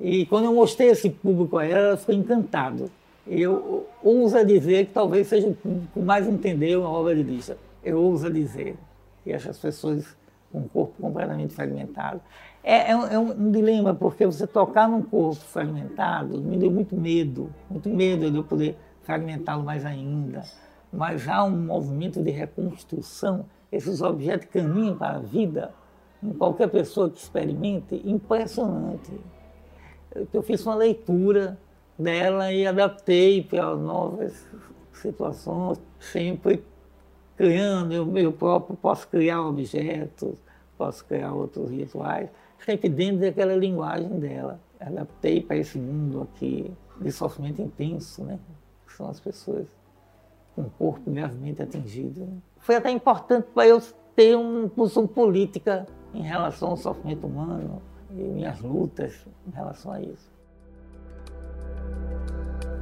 E 0.00 0.26
quando 0.26 0.44
eu 0.44 0.54
mostrei 0.54 0.90
esse 0.90 1.10
público 1.10 1.58
a 1.58 1.64
ela, 1.64 1.88
ela 1.88 1.96
ficou 1.96 2.14
encantado. 2.14 2.90
Eu 3.26 3.88
ouso 4.02 4.44
dizer 4.44 4.86
que 4.86 4.92
talvez 4.92 5.26
seja 5.26 5.48
o 5.48 5.54
público 5.54 6.00
mais 6.00 6.28
entendeu 6.28 6.86
a 6.86 6.88
obra 6.88 7.16
de 7.16 7.22
Lixa. 7.22 7.58
Eu 7.82 8.00
ouso 8.00 8.30
dizer 8.30 8.76
que 9.22 9.32
essas 9.32 9.58
pessoas 9.58 10.16
com 10.50 10.60
o 10.60 10.68
corpo 10.68 10.94
completamente 11.00 11.54
fragmentado. 11.54 12.20
É, 12.62 12.90
é, 12.90 12.96
um, 12.96 13.06
é, 13.06 13.18
um, 13.18 13.50
dilema, 13.50 13.94
porque 13.94 14.26
você 14.26 14.46
tocar 14.46 14.88
num 14.88 15.02
corpo 15.02 15.36
fragmentado 15.36 16.40
me 16.40 16.56
deu 16.56 16.70
muito 16.70 16.96
medo, 16.96 17.52
muito 17.70 17.88
medo 17.88 18.30
de 18.30 18.36
eu 18.36 18.44
poder 18.44 18.76
fragmentá-lo 19.02 19.62
mais 19.62 19.84
ainda. 19.84 20.42
Mas 20.92 21.28
há 21.28 21.44
um 21.44 21.50
movimento 21.50 22.22
de 22.22 22.30
reconstrução, 22.30 23.44
esses 23.70 24.00
objetos 24.00 24.48
caminham 24.48 24.96
para 24.96 25.16
a 25.16 25.18
vida, 25.18 25.72
em 26.22 26.32
qualquer 26.32 26.68
pessoa 26.68 27.10
que 27.10 27.18
experimente, 27.18 28.00
impressionante. 28.04 29.12
Eu 30.32 30.42
fiz 30.42 30.64
uma 30.64 30.74
leitura 30.74 31.58
dela 31.98 32.52
e 32.52 32.66
adaptei 32.66 33.42
para 33.42 33.76
novas 33.76 34.46
situações, 34.92 35.80
sempre 36.00 36.64
criando, 37.38 37.94
eu, 37.94 38.18
eu 38.18 38.32
próprio 38.32 38.76
posso 38.76 39.06
criar 39.06 39.40
objetos, 39.40 40.36
posso 40.76 41.04
criar 41.04 41.32
outros 41.32 41.70
rituais, 41.70 42.28
sempre 42.58 42.88
dentro 42.88 43.20
daquela 43.20 43.54
linguagem 43.54 44.18
dela. 44.18 44.60
Adaptei 44.80 45.40
para 45.40 45.56
esse 45.56 45.78
mundo 45.78 46.22
aqui 46.22 46.70
de 47.00 47.12
sofrimento 47.12 47.62
intenso, 47.62 48.24
né? 48.24 48.38
Que 48.84 48.92
são 48.92 49.08
as 49.08 49.20
pessoas 49.20 49.66
com 50.54 50.62
o 50.62 50.70
corpo 50.70 51.08
gravemente 51.10 51.62
atingido. 51.62 52.28
Foi 52.58 52.74
até 52.74 52.90
importante 52.90 53.46
para 53.54 53.68
eu 53.68 53.80
ter 54.16 54.36
uma 54.36 54.68
posição 54.68 55.06
política 55.06 55.86
em 56.12 56.22
relação 56.22 56.70
ao 56.70 56.76
sofrimento 56.76 57.24
humano 57.24 57.80
e 58.10 58.14
minhas 58.14 58.60
lutas 58.60 59.24
em 59.46 59.50
relação 59.54 59.92
a 59.92 60.00
isso. 60.00 60.37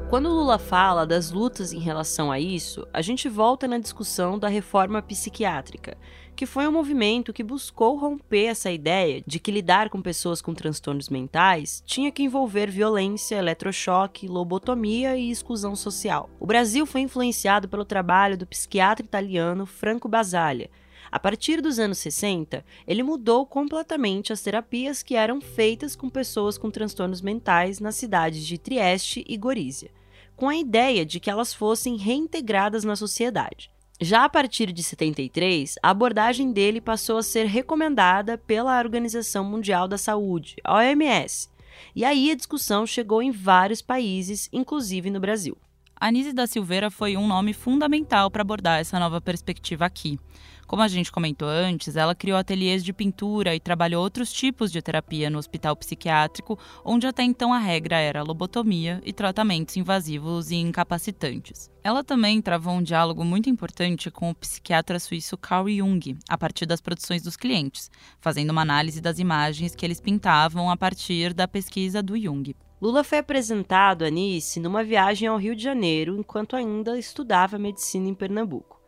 Quando 0.08 0.28
Lula 0.28 0.56
fala 0.56 1.04
das 1.04 1.32
lutas 1.32 1.72
em 1.72 1.80
relação 1.80 2.30
a 2.30 2.38
isso, 2.38 2.86
a 2.92 3.02
gente 3.02 3.28
volta 3.28 3.66
na 3.66 3.76
discussão 3.76 4.38
da 4.38 4.46
reforma 4.46 5.02
psiquiátrica, 5.02 5.98
que 6.36 6.46
foi 6.46 6.68
um 6.68 6.70
movimento 6.70 7.32
que 7.32 7.42
buscou 7.42 7.96
romper 7.96 8.44
essa 8.44 8.70
ideia 8.70 9.20
de 9.26 9.40
que 9.40 9.50
lidar 9.50 9.90
com 9.90 10.00
pessoas 10.00 10.40
com 10.40 10.54
transtornos 10.54 11.08
mentais 11.08 11.82
tinha 11.84 12.12
que 12.12 12.22
envolver 12.22 12.70
violência, 12.70 13.34
eletrochoque, 13.34 14.28
lobotomia 14.28 15.16
e 15.16 15.28
exclusão 15.28 15.74
social. 15.74 16.30
O 16.38 16.46
Brasil 16.46 16.86
foi 16.86 17.00
influenciado 17.00 17.68
pelo 17.68 17.84
trabalho 17.84 18.38
do 18.38 18.46
psiquiatra 18.46 19.04
italiano 19.04 19.66
Franco 19.66 20.08
Basaglia. 20.08 20.70
A 21.10 21.18
partir 21.18 21.60
dos 21.60 21.80
anos 21.80 21.98
60, 21.98 22.64
ele 22.86 23.02
mudou 23.02 23.44
completamente 23.44 24.32
as 24.32 24.40
terapias 24.40 25.02
que 25.02 25.16
eram 25.16 25.40
feitas 25.40 25.96
com 25.96 26.08
pessoas 26.08 26.56
com 26.56 26.70
transtornos 26.70 27.20
mentais 27.20 27.80
nas 27.80 27.96
cidades 27.96 28.46
de 28.46 28.56
Trieste 28.56 29.24
e 29.26 29.36
Gorizia 29.36 29.95
com 30.36 30.48
a 30.48 30.56
ideia 30.56 31.04
de 31.04 31.18
que 31.18 31.30
elas 31.30 31.54
fossem 31.54 31.96
reintegradas 31.96 32.84
na 32.84 32.94
sociedade. 32.94 33.70
Já 33.98 34.24
a 34.24 34.28
partir 34.28 34.72
de 34.72 34.82
73, 34.82 35.76
a 35.82 35.88
abordagem 35.88 36.52
dele 36.52 36.82
passou 36.82 37.16
a 37.16 37.22
ser 37.22 37.46
recomendada 37.46 38.36
pela 38.36 38.78
Organização 38.78 39.42
Mundial 39.42 39.88
da 39.88 39.96
Saúde, 39.96 40.56
OMS. 40.68 41.48
E 41.94 42.04
aí 42.04 42.30
a 42.30 42.36
discussão 42.36 42.86
chegou 42.86 43.22
em 43.22 43.30
vários 43.30 43.80
países, 43.80 44.50
inclusive 44.52 45.08
no 45.08 45.18
Brasil. 45.18 45.56
Anise 45.98 46.34
da 46.34 46.46
Silveira 46.46 46.90
foi 46.90 47.16
um 47.16 47.26
nome 47.26 47.54
fundamental 47.54 48.30
para 48.30 48.42
abordar 48.42 48.80
essa 48.80 49.00
nova 49.00 49.18
perspectiva 49.18 49.86
aqui. 49.86 50.18
Como 50.66 50.82
a 50.82 50.88
gente 50.88 51.10
comentou 51.10 51.48
antes, 51.48 51.96
ela 51.96 52.14
criou 52.14 52.36
ateliês 52.36 52.84
de 52.84 52.92
pintura 52.92 53.54
e 53.54 53.60
trabalhou 53.60 54.02
outros 54.02 54.30
tipos 54.30 54.70
de 54.70 54.82
terapia 54.82 55.30
no 55.30 55.38
hospital 55.38 55.74
psiquiátrico, 55.74 56.58
onde 56.84 57.06
até 57.06 57.22
então 57.22 57.50
a 57.50 57.58
regra 57.58 57.96
era 57.96 58.22
lobotomia 58.22 59.00
e 59.06 59.12
tratamentos 59.12 59.74
invasivos 59.78 60.50
e 60.50 60.56
incapacitantes. 60.56 61.70
Ela 61.82 62.04
também 62.04 62.42
travou 62.42 62.74
um 62.74 62.82
diálogo 62.82 63.24
muito 63.24 63.48
importante 63.48 64.10
com 64.10 64.28
o 64.28 64.34
psiquiatra 64.34 65.00
suíço 65.00 65.38
Carl 65.38 65.66
Jung, 65.66 66.18
a 66.28 66.36
partir 66.36 66.66
das 66.66 66.82
produções 66.82 67.22
dos 67.22 67.38
clientes, 67.38 67.90
fazendo 68.20 68.50
uma 68.50 68.62
análise 68.62 69.00
das 69.00 69.18
imagens 69.18 69.74
que 69.74 69.86
eles 69.86 70.00
pintavam 70.00 70.68
a 70.68 70.76
partir 70.76 71.32
da 71.32 71.48
pesquisa 71.48 72.02
do 72.02 72.20
Jung. 72.20 72.54
Lula 72.80 73.02
foi 73.02 73.16
apresentado 73.18 74.04
a 74.04 74.10
Nice 74.10 74.60
numa 74.60 74.84
viagem 74.84 75.26
ao 75.26 75.38
Rio 75.38 75.56
de 75.56 75.62
Janeiro 75.62 76.18
enquanto 76.18 76.54
ainda 76.54 76.98
estudava 76.98 77.58
medicina 77.58 78.06
em 78.06 78.12
Pernambuco. 78.12 78.78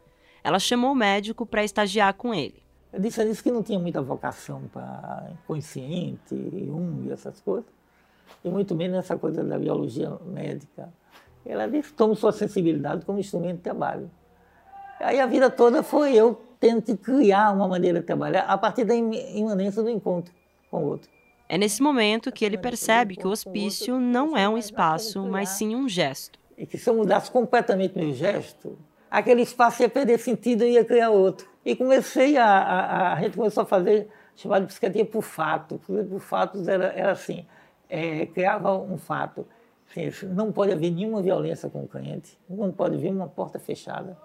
Ela 0.45 0.59
chamou 0.59 0.93
o 0.93 0.95
médico 0.95 1.47
para 1.47 1.65
estagiar 1.65 2.13
com 2.13 2.35
ele. 2.35 2.63
Eu 2.93 3.01
disse, 3.01 3.19
eu 3.23 3.27
disse 3.27 3.43
que 3.43 3.51
não 3.51 3.63
tinha 3.63 3.79
muita 3.79 4.03
vocação 4.03 4.63
para 4.71 5.31
inconsciente, 5.33 6.35
Jung, 6.35 7.11
essas 7.11 7.41
coisas, 7.41 7.71
e 8.45 8.51
muito 8.51 8.75
menos 8.75 8.99
essa 8.99 9.17
coisa 9.17 9.43
da 9.43 9.59
biologia 9.59 10.11
médica. 10.27 10.93
Ela 11.47 11.67
disse, 11.67 11.91
tome 11.95 12.15
sua 12.15 12.33
sensibilidade 12.33 13.07
como 13.07 13.19
instrumento 13.19 13.57
de 13.57 13.63
trabalho. 13.63 14.11
Aí 15.01 15.19
a 15.19 15.27
vida 15.27 15.49
toda 15.49 15.83
foi 15.83 16.15
eu 16.15 16.39
tendo 16.61 16.83
criar 16.99 17.53
uma 17.55 17.67
maneira 17.67 18.01
de 18.01 18.07
trabalhar 18.07 18.43
a 18.43 18.59
partir 18.59 18.85
da 18.85 18.95
imanência 18.95 19.83
do 19.83 19.89
encontro 19.89 20.35
com 20.71 20.85
o 20.85 20.89
outro. 20.89 21.18
É 21.49 21.57
nesse 21.57 21.83
momento 21.83 22.31
que 22.31 22.45
ele 22.45 22.59
percebe 22.59 23.17
que 23.17 23.27
o 23.27 23.31
hospício 23.31 23.99
não 23.99 24.37
é 24.37 24.47
um 24.47 24.59
espaço, 24.59 25.27
mas 25.27 25.49
sim 25.51 25.75
um 25.75 25.89
gesto. 25.89 26.39
E 26.59 26.67
que 26.67 26.77
se 26.77 26.91
eu 26.91 26.95
mudasse 26.95 27.31
completamente 27.31 27.97
meu 27.97 28.13
gesto, 28.13 28.79
aquele 29.11 29.41
espaço 29.41 29.81
ia 29.81 29.89
perder 29.89 30.19
sentido 30.19 30.63
e 30.63 30.73
ia 30.73 30.85
criar 30.85 31.09
outro. 31.09 31.49
E 31.65 31.75
comecei 31.75 32.37
a, 32.37 32.47
a, 32.47 33.13
a 33.15 33.21
gente 33.23 33.37
começou 33.37 33.63
a 33.63 33.67
fazer 33.67 34.09
chamado 34.37 34.63
de 34.63 34.69
psiquiatria 34.69 35.07
por 35.07 35.23
fato. 35.23 35.81
Por 35.87 36.21
fatos 36.21 36.69
era, 36.69 36.93
era 36.93 37.13
assim, 37.13 37.47
é, 37.89 38.27
criava 38.27 38.77
um 38.77 38.99
fato. 38.99 39.47
Assim, 39.91 40.27
não 40.27 40.53
pode 40.53 40.73
haver 40.73 40.91
nenhuma 40.91 41.23
violência 41.23 41.71
com 41.71 41.83
o 41.85 41.89
cliente, 41.89 42.39
não 42.47 42.71
pode 42.71 42.97
haver 42.97 43.11
uma 43.11 43.27
porta 43.27 43.59
fechada, 43.59 44.19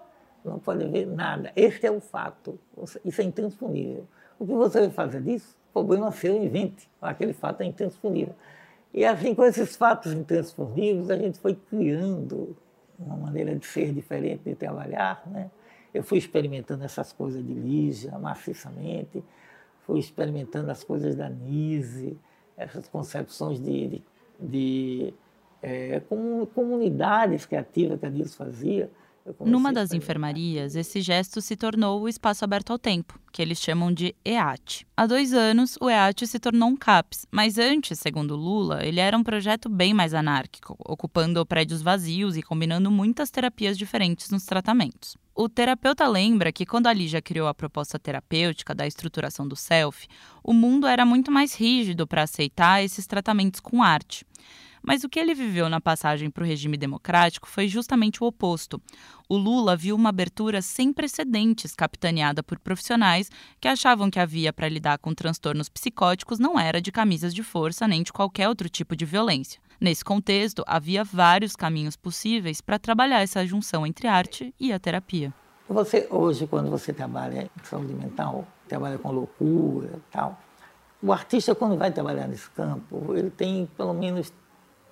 não 0.44 0.58
pode 0.58 0.84
haver 0.84 1.06
nada. 1.06 1.50
Este 1.56 1.86
é 1.86 1.90
o 1.90 2.00
fato, 2.00 2.58
isso 3.02 3.22
é 3.22 3.24
intransponível. 3.24 4.06
O 4.38 4.46
que 4.46 4.52
você 4.52 4.80
vai 4.80 4.90
fazer 4.90 5.22
disso? 5.22 5.56
Problema 5.74 6.12
seu, 6.12 6.42
invente. 6.42 6.88
Aquele 7.02 7.32
fato 7.32 7.62
é 7.62 7.66
intransponível. 7.66 8.34
E 8.94 9.04
assim, 9.04 9.34
com 9.34 9.44
esses 9.44 9.74
fatos 9.74 10.12
intransponíveis, 10.12 11.10
a 11.10 11.16
gente 11.16 11.36
foi 11.40 11.56
criando 11.56 12.56
uma 12.96 13.16
maneira 13.16 13.56
de 13.56 13.66
ser 13.66 13.92
diferente 13.92 14.42
de 14.44 14.54
trabalhar, 14.54 15.24
né? 15.26 15.50
Eu 15.92 16.04
fui 16.04 16.18
experimentando 16.18 16.84
essas 16.84 17.12
coisas 17.12 17.44
de 17.44 17.52
Lígia 17.52 18.16
maciçamente, 18.18 19.22
fui 19.84 19.98
experimentando 19.98 20.70
as 20.70 20.84
coisas 20.84 21.16
da 21.16 21.28
Nise, 21.28 22.16
essas 22.56 22.88
concepções 22.88 23.60
de, 23.60 23.88
de, 23.88 24.02
de 24.40 25.14
é, 25.60 26.00
comunidades 26.54 27.46
criativas 27.46 27.98
que 27.98 28.06
a 28.06 28.10
Nise 28.10 28.36
fazia. 28.36 28.88
Numa 29.40 29.72
das 29.72 29.92
enfermarias, 29.92 30.76
esse 30.76 31.00
gesto 31.00 31.40
se 31.40 31.56
tornou 31.56 32.02
o 32.02 32.08
espaço 32.08 32.44
aberto 32.44 32.72
ao 32.72 32.78
tempo, 32.78 33.18
que 33.32 33.40
eles 33.40 33.58
chamam 33.58 33.90
de 33.90 34.14
EAT. 34.22 34.86
Há 34.94 35.06
dois 35.06 35.32
anos, 35.32 35.78
o 35.80 35.88
EAT 35.88 36.26
se 36.26 36.38
tornou 36.38 36.68
um 36.68 36.76
CAPS, 36.76 37.26
mas 37.30 37.56
antes, 37.56 37.98
segundo 37.98 38.36
Lula, 38.36 38.84
ele 38.84 39.00
era 39.00 39.16
um 39.16 39.22
projeto 39.22 39.68
bem 39.68 39.94
mais 39.94 40.12
anárquico, 40.12 40.76
ocupando 40.78 41.44
prédios 41.46 41.80
vazios 41.80 42.36
e 42.36 42.42
combinando 42.42 42.90
muitas 42.90 43.30
terapias 43.30 43.78
diferentes 43.78 44.28
nos 44.28 44.44
tratamentos. 44.44 45.16
O 45.34 45.48
terapeuta 45.48 46.06
lembra 46.06 46.52
que 46.52 46.66
quando 46.66 46.86
a 46.86 46.92
Lígia 46.92 47.22
criou 47.22 47.48
a 47.48 47.54
proposta 47.54 47.98
terapêutica 47.98 48.74
da 48.74 48.86
estruturação 48.86 49.48
do 49.48 49.56
self, 49.56 50.06
o 50.44 50.52
mundo 50.52 50.86
era 50.86 51.04
muito 51.06 51.32
mais 51.32 51.54
rígido 51.54 52.06
para 52.06 52.22
aceitar 52.22 52.84
esses 52.84 53.06
tratamentos 53.06 53.58
com 53.58 53.82
arte. 53.82 54.24
Mas 54.86 55.02
o 55.02 55.08
que 55.08 55.18
ele 55.18 55.34
viveu 55.34 55.66
na 55.70 55.80
passagem 55.80 56.30
para 56.30 56.44
o 56.44 56.46
regime 56.46 56.76
democrático 56.76 57.48
foi 57.48 57.66
justamente 57.66 58.22
o 58.22 58.26
oposto. 58.26 58.78
O 59.26 59.34
Lula 59.34 59.74
viu 59.74 59.96
uma 59.96 60.10
abertura 60.10 60.60
sem 60.60 60.92
precedentes, 60.92 61.74
capitaneada 61.74 62.42
por 62.42 62.58
profissionais 62.58 63.30
que 63.58 63.66
achavam 63.66 64.10
que 64.10 64.18
a 64.20 64.26
via 64.26 64.52
para 64.52 64.68
lidar 64.68 64.98
com 64.98 65.14
transtornos 65.14 65.70
psicóticos 65.70 66.38
não 66.38 66.60
era 66.60 66.82
de 66.82 66.92
camisas 66.92 67.32
de 67.32 67.42
força 67.42 67.88
nem 67.88 68.02
de 68.02 68.12
qualquer 68.12 68.46
outro 68.46 68.68
tipo 68.68 68.94
de 68.94 69.06
violência. 69.06 69.58
Nesse 69.80 70.04
contexto, 70.04 70.62
havia 70.66 71.02
vários 71.02 71.56
caminhos 71.56 71.96
possíveis 71.96 72.60
para 72.60 72.78
trabalhar 72.78 73.22
essa 73.22 73.46
junção 73.46 73.86
entre 73.86 74.06
arte 74.06 74.54
e 74.60 74.70
a 74.70 74.78
terapia. 74.78 75.32
Você 75.66 76.06
hoje, 76.10 76.46
quando 76.46 76.68
você 76.68 76.92
trabalha 76.92 77.44
em 77.44 77.64
saúde 77.64 77.94
mental, 77.94 78.46
trabalha 78.68 78.98
com 78.98 79.10
loucura, 79.10 79.98
tal, 80.10 80.38
o 81.02 81.10
artista 81.10 81.54
quando 81.54 81.78
vai 81.78 81.90
trabalhar 81.90 82.28
nesse 82.28 82.50
campo, 82.50 83.14
ele 83.16 83.30
tem 83.30 83.66
pelo 83.76 83.94
menos 83.94 84.30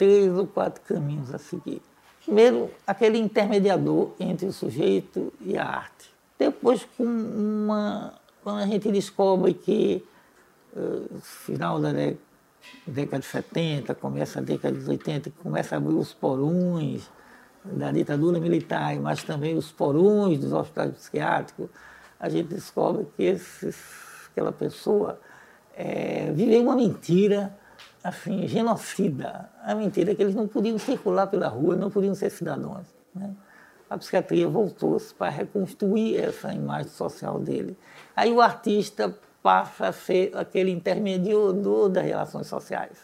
três 0.02 0.36
ou 0.36 0.48
quatro 0.48 0.82
caminhos 0.82 1.32
a 1.32 1.38
seguir. 1.38 1.80
Primeiro, 2.24 2.70
aquele 2.84 3.18
intermediador 3.18 4.10
entre 4.18 4.46
o 4.46 4.52
sujeito 4.52 5.32
e 5.40 5.56
a 5.56 5.64
arte. 5.64 6.10
Depois, 6.36 6.84
com 6.96 7.04
uma, 7.04 8.14
quando 8.42 8.58
a 8.58 8.66
gente 8.66 8.90
descobre 8.90 9.54
que, 9.54 10.04
uh, 10.76 11.20
final 11.20 11.80
da 11.80 11.92
década 12.84 13.20
de 13.20 13.26
70, 13.26 13.94
começa 13.94 14.40
a 14.40 14.42
década 14.42 14.76
de 14.76 14.88
80, 14.88 15.30
começa 15.40 15.76
a 15.76 15.78
abrir 15.78 15.94
os 15.94 16.12
porões 16.12 17.08
da 17.64 17.92
ditadura 17.92 18.40
militar, 18.40 18.96
mas 18.96 19.22
também 19.22 19.56
os 19.56 19.70
porões 19.70 20.40
dos 20.40 20.52
hospitais 20.52 20.94
psiquiátricos, 20.94 21.68
a 22.18 22.28
gente 22.28 22.48
descobre 22.48 23.06
que 23.16 23.22
esses, 23.22 23.76
aquela 24.32 24.50
pessoa 24.50 25.20
é, 25.76 26.32
viveu 26.32 26.62
uma 26.62 26.74
mentira 26.74 27.56
assim, 28.02 28.46
genocida. 28.46 29.48
A 29.62 29.74
mentira 29.74 30.12
é 30.12 30.14
que 30.14 30.22
eles 30.22 30.34
não 30.34 30.48
podiam 30.48 30.78
circular 30.78 31.26
pela 31.26 31.48
rua, 31.48 31.76
não 31.76 31.90
podiam 31.90 32.14
ser 32.14 32.30
cidadãos. 32.30 32.86
Né? 33.14 33.30
A 33.88 33.98
psiquiatria 33.98 34.48
voltou-se 34.48 35.14
para 35.14 35.30
reconstruir 35.30 36.16
essa 36.16 36.52
imagem 36.52 36.90
social 36.90 37.38
dele. 37.38 37.76
Aí 38.16 38.32
o 38.32 38.40
artista 38.40 39.14
passa 39.42 39.88
a 39.88 39.92
ser 39.92 40.34
aquele 40.36 40.70
intermediador 40.70 41.88
das 41.88 42.04
relações 42.04 42.46
sociais. 42.46 42.96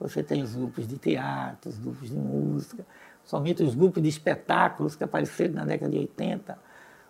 Você 0.00 0.22
tem 0.22 0.42
os 0.42 0.54
grupos 0.54 0.86
de 0.88 0.96
teatro, 0.96 1.70
os 1.70 1.78
grupos 1.78 2.08
de 2.08 2.16
música, 2.16 2.84
somente 3.24 3.62
os 3.62 3.74
grupos 3.74 4.02
de 4.02 4.08
espetáculos 4.08 4.96
que 4.96 5.04
apareceram 5.04 5.54
na 5.54 5.64
década 5.64 5.90
de 5.90 5.98
80, 5.98 6.58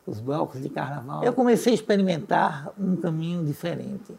os 0.07 0.21
blocos 0.21 0.61
de 0.61 0.69
carnaval. 0.69 1.23
Eu 1.23 1.33
comecei 1.33 1.73
a 1.73 1.75
experimentar 1.75 2.71
um 2.78 2.97
caminho 2.97 3.45
diferente, 3.45 4.14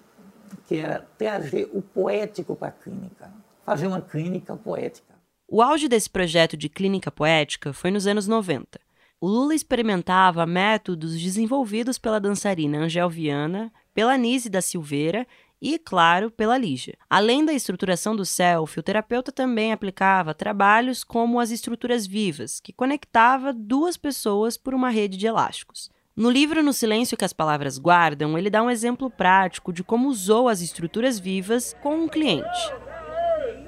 que 0.67 0.77
era 0.77 0.99
trazer 1.17 1.69
o 1.73 1.81
poético 1.81 2.55
para 2.55 2.69
a 2.69 2.71
clínica, 2.71 3.31
fazer 3.65 3.87
uma 3.87 4.01
clínica 4.01 4.55
poética. 4.55 5.13
O 5.47 5.61
auge 5.61 5.87
desse 5.87 6.09
projeto 6.09 6.57
de 6.57 6.69
clínica 6.69 7.11
poética 7.11 7.73
foi 7.73 7.91
nos 7.91 8.07
anos 8.07 8.27
90. 8.27 8.79
O 9.21 9.27
Lula 9.27 9.55
experimentava 9.55 10.45
métodos 10.45 11.17
desenvolvidos 11.19 11.97
pela 11.97 12.19
dançarina 12.19 12.79
Angel 12.79 13.09
Viana, 13.09 13.71
pela 13.93 14.17
Nise 14.17 14.49
da 14.49 14.61
Silveira 14.61 15.25
e, 15.61 15.79
claro, 15.79 16.29
pela 16.29 16.57
Lígia. 16.57 16.97
Além 17.09 17.45
da 17.45 17.53
estruturação 17.53 18.15
do 18.17 18.25
self, 18.25 18.77
o 18.77 18.83
terapeuta 18.83 19.31
também 19.31 19.71
aplicava 19.71 20.33
trabalhos 20.33 21.05
como 21.05 21.39
as 21.39 21.51
estruturas 21.51 22.05
vivas, 22.05 22.59
que 22.59 22.73
conectava 22.73 23.53
duas 23.53 23.95
pessoas 23.95 24.57
por 24.57 24.73
uma 24.73 24.89
rede 24.89 25.15
de 25.15 25.25
elásticos. 25.25 25.89
No 26.15 26.29
livro 26.29 26.61
No 26.61 26.73
Silêncio 26.73 27.17
que 27.17 27.25
as 27.25 27.33
Palavras 27.33 27.79
Guardam, 27.79 28.37
ele 28.37 28.47
dá 28.47 28.61
um 28.61 28.69
exemplo 28.69 29.09
prático 29.09 29.73
de 29.73 29.83
como 29.83 30.07
usou 30.07 30.47
as 30.47 30.61
estruturas 30.61 31.17
vivas 31.19 31.75
com 31.81 31.95
um 31.95 32.07
cliente. 32.07 32.71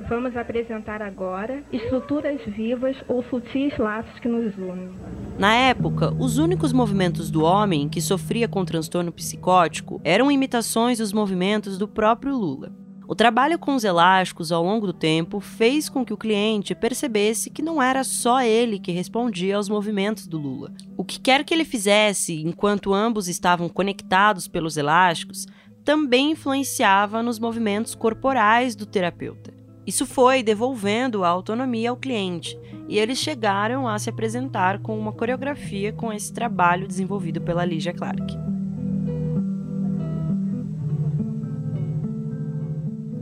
Vamos 0.08 0.38
apresentar 0.38 1.02
agora 1.02 1.64
estruturas 1.74 2.40
vivas 2.46 2.96
ou 3.08 3.24
sutis 3.24 3.76
laços 3.80 4.20
que 4.20 4.28
nos 4.28 4.56
unem. 4.58 4.92
Na 5.40 5.56
época, 5.56 6.14
os 6.20 6.38
únicos 6.38 6.72
movimentos 6.72 7.32
do 7.32 7.44
homem 7.44 7.90
que 7.90 8.00
sofria 8.00 8.48
com 8.48 8.64
transtorno 8.64 9.12
psicótico 9.12 10.00
eram 10.04 10.32
imitações 10.32 11.00
dos 11.00 11.12
movimentos 11.12 11.80
do 11.80 11.88
próprio 11.88 12.38
Lula. 12.38 12.85
O 13.08 13.14
trabalho 13.14 13.60
com 13.60 13.76
os 13.76 13.84
elásticos 13.84 14.52
ao 14.52 14.64
longo 14.64 14.88
do 14.88 14.94
tempo 14.94 15.40
fez 15.40 15.88
com 15.88 16.04
que 16.04 16.14
o 16.14 16.18
cliente 16.18 16.74
percebesse 16.74 17.52
que 17.52 17.62
não 17.62 17.82
era 17.82 18.04
só 18.04 18.42
ele 18.42 18.80
que 18.80 18.92
respondia 18.92 19.58
aos 19.58 19.70
movimentos 19.70 20.26
do 20.26 20.40
Lula. 20.40 20.72
O 20.98 21.04
que 21.06 21.20
quer 21.20 21.44
que 21.44 21.54
ele 21.54 21.66
fizesse 21.66 22.42
enquanto 22.42 22.94
ambos 22.94 23.28
estavam 23.28 23.70
conectados 23.70 24.48
pelos 24.48 24.76
elásticos 24.76 25.46
também 25.84 26.32
influenciava 26.32 27.22
nos 27.22 27.38
movimentos 27.38 27.94
corporais 27.94 28.76
do 28.76 28.88
terapeuta. 28.88 29.54
Isso 29.86 30.08
foi 30.08 30.42
devolvendo 30.42 31.24
a 31.24 31.30
autonomia 31.30 31.92
ao 31.92 31.98
cliente, 31.98 32.58
e 32.90 32.98
eles 32.98 33.20
chegaram 33.20 33.88
a 33.88 34.00
se 34.00 34.10
apresentar 34.10 34.80
com 34.80 34.98
uma 34.98 35.14
coreografia 35.14 35.94
com 35.94 36.12
esse 36.12 36.34
trabalho 36.34 36.88
desenvolvido 36.88 37.40
pela 37.40 37.64
Lígia 37.64 37.94
Clark. 37.94 38.55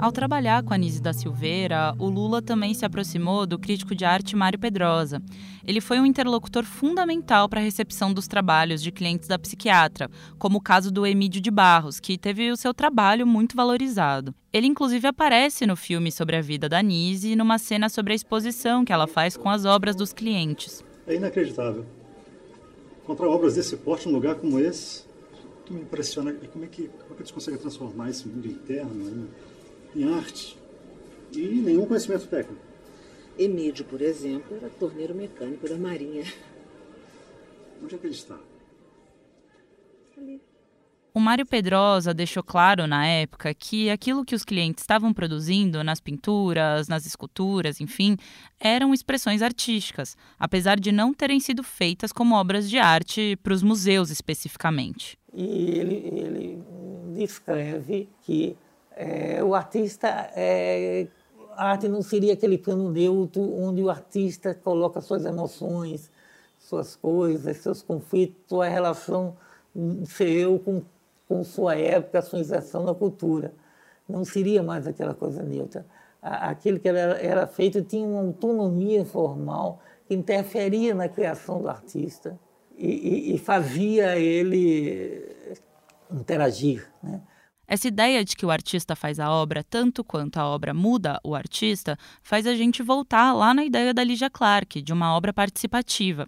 Ao 0.03 0.12
trabalhar 0.12 0.63
com 0.63 0.74
a 0.74 0.77
Nise 0.77 1.01
da 1.01 1.13
Silveira, 1.13 1.95
o 1.98 2.10
Lula 2.10 2.41
também 2.41 2.74
se 2.74 2.83
aproximou 2.83 3.48
do 3.48 3.57
crítico 3.57 3.95
de 3.95 4.03
arte 4.03 4.36
Mário 4.36 4.60
Pedrosa. 4.60 5.22
Ele 5.65 5.79
foi 5.79 5.98
um 5.98 6.05
interlocutor 6.05 6.65
fundamental 6.65 7.48
para 7.48 7.62
a 7.62 7.63
recepção 7.63 8.13
dos 8.13 8.27
trabalhos 8.27 8.83
de 8.83 8.91
clientes 8.91 9.29
da 9.29 9.39
psiquiatra, 9.39 10.12
como 10.38 10.57
o 10.57 10.62
caso 10.62 10.91
do 10.91 11.07
Emílio 11.07 11.39
de 11.39 11.50
Barros, 11.50 12.01
que 12.01 12.17
teve 12.17 12.51
o 12.51 12.57
seu 12.57 12.74
trabalho 12.74 13.25
muito 13.25 13.55
valorizado. 13.55 14.36
Ele 14.51 14.67
inclusive 14.67 15.07
aparece 15.07 15.65
no 15.65 15.77
filme 15.77 16.12
sobre 16.12 16.36
a 16.36 16.41
vida 16.41 16.67
da 16.67 16.83
Nise 16.83 17.33
numa 17.33 17.57
cena 17.57 17.88
sobre 17.88 18.12
a 18.12 18.15
exposição 18.17 18.83
que 18.83 18.91
ela 18.91 19.07
faz 19.07 19.38
com 19.38 19.50
as 19.50 19.63
obras 19.63 19.95
dos 19.95 20.12
clientes. 20.12 20.83
É 21.07 21.15
inacreditável. 21.15 21.86
Encontrar 23.05 23.29
obras 23.29 23.55
desse 23.55 23.77
porte 23.77 24.10
num 24.10 24.15
lugar 24.15 24.36
como 24.36 24.60
esse, 24.60 25.06
o 25.62 25.63
que 25.63 25.73
me 25.73 25.80
impressiona 25.80 26.32
é 26.32 26.47
como 26.47 26.65
é 26.65 26.67
que, 26.67 26.89
como 26.89 27.13
é 27.13 27.15
que 27.15 27.21
eles 27.21 27.32
conseguem 27.32 27.58
transformar 27.58 28.10
esse 28.10 28.27
mundo 28.27 28.45
interno 28.45 28.93
né? 28.95 29.27
Em 29.95 30.13
arte 30.13 30.58
e 31.32 31.39
nenhum 31.39 31.86
conhecimento 31.86 32.27
técnico. 32.27 32.62
Emílio, 33.38 33.84
por 33.86 34.01
exemplo, 34.01 34.56
era 34.56 34.69
torneiro 34.69 35.15
mecânico 35.15 35.67
da 35.67 35.75
Marinha. 35.75 36.23
Onde 37.84 37.95
é 37.95 37.97
que 37.97 38.06
ele 38.06 38.13
está? 38.13 38.38
Ali. 40.17 40.39
O 41.15 41.19
Mário 41.19 41.45
Pedrosa 41.45 42.12
deixou 42.12 42.41
claro 42.41 42.88
na 42.88 43.06
época 43.06 43.53
que 43.53 43.88
aquilo 43.91 44.25
que 44.25 44.34
os 44.34 44.43
clientes 44.43 44.84
estavam 44.84 45.13
produzindo 45.13 45.84
nas 45.84 45.99
pinturas, 45.99 46.88
nas 46.88 47.06
esculturas, 47.06 47.79
enfim, 47.79 48.17
eram 48.60 48.95
expressões 48.95 49.43
artísticas, 49.43 50.17
apesar 50.39 50.79
de 50.79 50.91
não 50.91 51.13
terem 51.13 51.39
sido 51.39 51.62
feitas 51.62 52.12
como 52.12 52.34
obras 52.34 52.67
de 52.67 52.79
arte 52.79 53.38
para 53.43 53.53
os 53.53 53.62
museus 53.62 54.10
especificamente. 54.10 55.15
E 55.32 55.77
ele, 55.77 55.95
ele 55.95 56.63
descreve 57.15 58.10
que 58.23 58.56
é, 58.95 59.43
o 59.43 59.53
artista, 59.53 60.08
é, 60.36 61.08
a 61.56 61.71
arte 61.71 61.88
não 61.88 62.01
seria 62.01 62.34
aquele 62.34 62.58
plano 62.58 62.91
neutro 62.91 63.41
onde 63.41 63.82
o 63.82 63.89
artista 63.89 64.53
coloca 64.53 65.01
suas 65.01 65.25
emoções, 65.25 66.12
suas 66.60 66.95
coisas, 66.95 67.58
seus 67.58 67.82
conflitos, 67.82 68.38
sua 68.47 68.67
relação 68.67 69.36
seu 70.06 70.60
com, 70.60 70.84
com 71.27 71.43
sua 71.43 71.75
época, 71.75 72.21
sua 72.21 72.39
inserção 72.39 72.84
na 72.84 72.93
cultura. 72.93 73.53
Não 74.08 74.23
seria 74.23 74.62
mais 74.62 74.86
aquela 74.88 75.13
coisa 75.13 75.41
neutra. 75.41 75.86
Aquilo 76.21 76.79
que 76.79 76.88
era, 76.88 77.17
era 77.19 77.47
feito 77.47 77.82
tinha 77.82 78.08
uma 78.08 78.21
autonomia 78.21 79.03
formal 79.03 79.79
que 80.08 80.13
interferia 80.13 80.93
na 80.93 81.10
criação 81.10 81.62
do 81.62 81.67
artista 81.67 82.39
e, 82.77 83.32
e, 83.32 83.36
e 83.36 83.38
fazia 83.38 84.17
ele 84.17 85.36
interagir. 86.12 86.88
Né? 87.01 87.21
Essa 87.67 87.88
ideia 87.88 88.23
de 88.26 88.36
que 88.36 88.45
o 88.45 88.52
artista 88.52 88.95
faz 88.95 89.19
a 89.19 89.32
obra 89.32 89.63
tanto 89.63 90.04
quanto 90.04 90.38
a 90.38 90.45
obra 90.45 90.73
muda 90.73 91.19
o 91.23 91.34
artista 91.34 91.97
faz 92.21 92.45
a 92.45 92.56
gente 92.56 92.84
voltar 92.84 93.34
lá 93.34 93.54
na 93.54 93.63
ideia 93.63 93.93
da 93.93 94.04
Lígia 94.04 94.30
Clark, 94.30 94.82
de 94.82 94.91
uma 94.91 95.15
obra 95.15 95.34
participativa. 95.34 96.28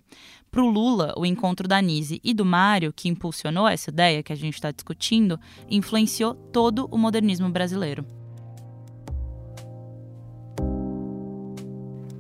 Para 0.50 0.64
o 0.64 0.70
Lula, 0.70 1.14
o 1.18 1.26
encontro 1.26 1.68
da 1.68 1.82
Nise 1.82 2.22
e 2.24 2.34
do 2.34 2.46
Mário, 2.46 2.94
que 2.94 3.10
impulsionou 3.10 3.68
essa 3.68 3.90
ideia 3.90 4.24
que 4.24 4.32
a 4.32 4.36
gente 4.36 4.54
está 4.54 4.72
discutindo, 4.72 5.40
influenciou 5.70 6.34
todo 6.34 6.88
o 6.90 6.98
modernismo 6.98 7.50
brasileiro. 7.50 8.25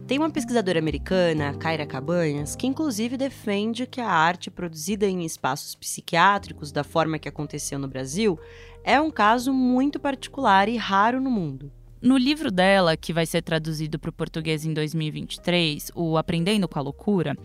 Tem 0.07 0.19
uma 0.19 0.29
pesquisadora 0.29 0.77
americana, 0.77 1.55
Kyra 1.55 1.83
Cabanhas, 1.83 2.55
que 2.55 2.67
inclusive 2.67 3.17
defende 3.17 3.87
que 3.87 3.99
a 3.99 4.07
arte 4.07 4.51
produzida 4.51 5.07
em 5.07 5.25
espaços 5.25 5.73
psiquiátricos, 5.73 6.71
da 6.71 6.83
forma 6.83 7.17
que 7.17 7.27
aconteceu 7.27 7.79
no 7.79 7.87
Brasil, 7.87 8.39
é 8.83 9.01
um 9.01 9.09
caso 9.09 9.51
muito 9.51 9.99
particular 9.99 10.69
e 10.69 10.77
raro 10.77 11.19
no 11.19 11.31
mundo. 11.31 11.71
No 12.01 12.17
livro 12.17 12.51
dela, 12.51 12.97
que 12.97 13.13
vai 13.13 13.25
ser 13.25 13.41
traduzido 13.41 13.97
para 13.97 14.09
o 14.09 14.13
português 14.13 14.65
em 14.65 14.73
2023, 14.73 15.91
o 15.95 16.17
Aprendendo 16.17 16.67
com 16.67 16.77
a 16.77 16.81
Loucura, 16.81 17.35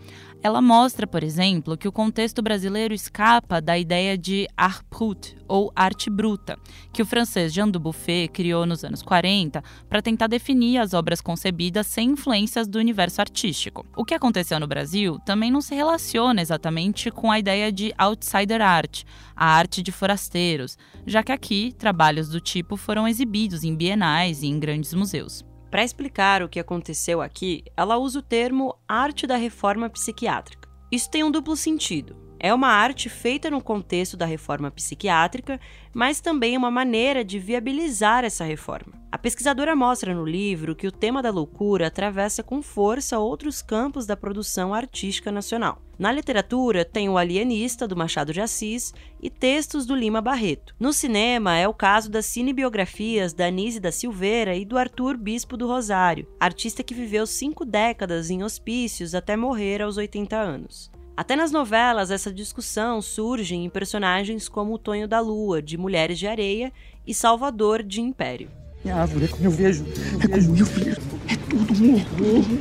ela 0.43 0.61
mostra, 0.61 1.07
por 1.07 1.23
exemplo, 1.23 1.77
que 1.77 1.87
o 1.87 1.91
contexto 1.91 2.41
brasileiro 2.41 2.93
escapa 2.93 3.61
da 3.61 3.77
ideia 3.77 4.17
de 4.17 4.47
art 4.57 4.83
brut, 4.89 5.37
ou 5.47 5.71
arte 5.75 6.09
bruta, 6.09 6.57
que 6.91 7.01
o 7.01 7.05
francês 7.05 7.53
Jean 7.53 7.69
Dubuffet 7.69 8.29
criou 8.29 8.65
nos 8.65 8.83
anos 8.83 9.01
40 9.01 9.63
para 9.89 10.01
tentar 10.01 10.27
definir 10.27 10.77
as 10.77 10.93
obras 10.93 11.21
concebidas 11.21 11.87
sem 11.87 12.11
influências 12.11 12.67
do 12.67 12.79
universo 12.79 13.21
artístico. 13.21 13.85
O 13.95 14.05
que 14.05 14.13
aconteceu 14.13 14.59
no 14.59 14.67
Brasil 14.67 15.19
também 15.25 15.51
não 15.51 15.61
se 15.61 15.75
relaciona 15.75 16.41
exatamente 16.41 17.11
com 17.11 17.31
a 17.31 17.37
ideia 17.37 17.71
de 17.71 17.93
outsider 17.97 18.61
art, 18.61 19.03
a 19.35 19.45
arte 19.45 19.81
de 19.83 19.91
forasteiros, 19.91 20.77
já 21.05 21.21
que 21.21 21.31
aqui 21.31 21.73
trabalhos 21.77 22.29
do 22.29 22.39
tipo 22.39 22.77
foram 22.77 23.07
exibidos 23.07 23.63
em 23.63 23.75
bienais 23.75 24.40
e 24.41 24.47
em 24.47 24.59
grandes 24.59 24.93
museus. 24.93 25.45
Para 25.69 25.83
explicar 25.83 26.43
o 26.43 26.49
que 26.49 26.59
aconteceu 26.59 27.21
aqui, 27.21 27.63
ela 27.77 27.97
usa 27.97 28.19
o 28.19 28.21
termo 28.21 28.75
arte 28.87 29.25
da 29.25 29.37
reforma 29.37 29.89
psiquiátrica. 29.89 30.69
Isso 30.91 31.09
tem 31.09 31.23
um 31.23 31.31
duplo 31.31 31.55
sentido. 31.55 32.17
É 32.37 32.53
uma 32.53 32.67
arte 32.67 33.07
feita 33.07 33.49
no 33.49 33.61
contexto 33.61 34.17
da 34.17 34.25
reforma 34.25 34.71
psiquiátrica, 34.71 35.59
mas 35.93 36.19
também 36.19 36.57
uma 36.57 36.71
maneira 36.71 37.23
de 37.23 37.37
viabilizar 37.37 38.25
essa 38.25 38.43
reforma. 38.43 38.93
A 39.11 39.17
pesquisadora 39.17 39.75
mostra 39.75 40.13
no 40.13 40.25
livro 40.25 40.75
que 40.75 40.87
o 40.87 40.91
tema 40.91 41.21
da 41.21 41.29
loucura 41.29 41.87
atravessa 41.87 42.41
com 42.41 42.61
força 42.61 43.19
outros 43.19 43.61
campos 43.61 44.05
da 44.07 44.17
produção 44.17 44.73
artística 44.73 45.31
nacional. 45.31 45.81
Na 46.01 46.11
literatura, 46.11 46.83
tem 46.83 47.09
o 47.09 47.15
Alienista, 47.15 47.87
do 47.87 47.95
Machado 47.95 48.33
de 48.33 48.41
Assis, 48.41 48.91
e 49.21 49.29
textos 49.29 49.85
do 49.85 49.95
Lima 49.95 50.19
Barreto. 50.19 50.73
No 50.79 50.91
cinema, 50.91 51.55
é 51.55 51.67
o 51.67 51.75
caso 51.75 52.09
das 52.09 52.25
cinebiografias 52.25 53.33
da 53.33 53.45
Anise 53.45 53.79
da 53.79 53.91
Silveira 53.91 54.55
e 54.55 54.65
do 54.65 54.79
Arthur 54.79 55.15
Bispo 55.15 55.55
do 55.55 55.67
Rosário, 55.67 56.27
artista 56.39 56.81
que 56.81 56.95
viveu 56.95 57.27
cinco 57.27 57.63
décadas 57.63 58.31
em 58.31 58.43
hospícios 58.43 59.13
até 59.13 59.37
morrer 59.37 59.79
aos 59.83 59.95
80 59.95 60.35
anos. 60.35 60.89
Até 61.15 61.35
nas 61.35 61.51
novelas, 61.51 62.09
essa 62.09 62.33
discussão 62.33 62.99
surge 62.99 63.53
em 63.53 63.69
personagens 63.69 64.49
como 64.49 64.73
o 64.73 64.79
Tonho 64.79 65.07
da 65.07 65.19
Lua, 65.19 65.61
de 65.61 65.77
Mulheres 65.77 66.17
de 66.17 66.25
Areia, 66.25 66.73
e 67.05 67.13
Salvador, 67.13 67.83
de 67.83 68.01
Império. 68.01 68.49
Minha 68.83 68.95
árvore 68.95 69.25
é 69.25 69.27
como 69.27 69.45
eu 69.45 69.51
vejo. 69.51 69.85
É 70.19 70.27
como 70.27 70.57
eu 70.57 70.65
vejo. 70.65 71.01
É 71.27 71.35
tudo 71.47 71.83
um 71.83 71.93
horror. 71.93 72.59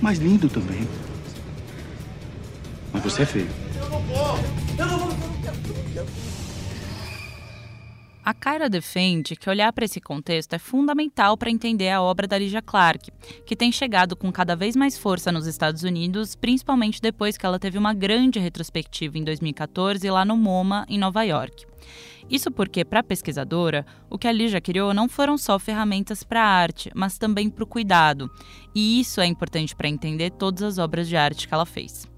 Mas 0.00 0.18
lindo 0.18 0.48
também. 0.48 0.86
Mas 2.92 3.02
você 3.02 3.22
é 3.22 3.26
feio. 3.26 3.48
Eu 3.76 3.88
não 3.90 4.00
vou! 4.02 4.38
Eu 4.78 4.86
não 4.86 4.98
vou! 4.98 5.20
A 8.22 8.34
Kyra 8.34 8.68
defende 8.68 9.34
que 9.34 9.48
olhar 9.48 9.72
para 9.72 9.86
esse 9.86 10.00
contexto 10.00 10.52
é 10.52 10.58
fundamental 10.58 11.36
para 11.36 11.50
entender 11.50 11.88
a 11.88 12.02
obra 12.02 12.28
da 12.28 12.38
Lydia 12.38 12.60
Clark, 12.60 13.10
que 13.46 13.56
tem 13.56 13.72
chegado 13.72 14.14
com 14.14 14.30
cada 14.30 14.54
vez 14.54 14.76
mais 14.76 14.96
força 14.96 15.32
nos 15.32 15.46
Estados 15.46 15.82
Unidos, 15.82 16.36
principalmente 16.36 17.00
depois 17.00 17.36
que 17.38 17.46
ela 17.46 17.58
teve 17.58 17.78
uma 17.78 17.94
grande 17.94 18.38
retrospectiva 18.38 19.16
em 19.16 19.24
2014 19.24 20.08
lá 20.10 20.24
no 20.24 20.36
MoMA, 20.36 20.84
em 20.88 20.98
Nova 20.98 21.22
York. 21.24 21.66
Isso 22.28 22.50
porque, 22.50 22.84
para 22.84 23.00
a 23.00 23.02
pesquisadora, 23.02 23.86
o 24.08 24.18
que 24.18 24.28
a 24.28 24.32
Lígia 24.32 24.60
criou 24.60 24.92
não 24.92 25.08
foram 25.08 25.38
só 25.38 25.58
ferramentas 25.58 26.22
para 26.22 26.42
a 26.42 26.46
arte, 26.46 26.90
mas 26.94 27.18
também 27.18 27.48
para 27.48 27.64
o 27.64 27.66
cuidado. 27.66 28.30
E 28.74 29.00
isso 29.00 29.20
é 29.20 29.26
importante 29.26 29.74
para 29.74 29.88
entender 29.88 30.30
todas 30.30 30.62
as 30.62 30.78
obras 30.78 31.08
de 31.08 31.16
arte 31.16 31.48
que 31.48 31.54
ela 31.54 31.66
fez. 31.66 32.09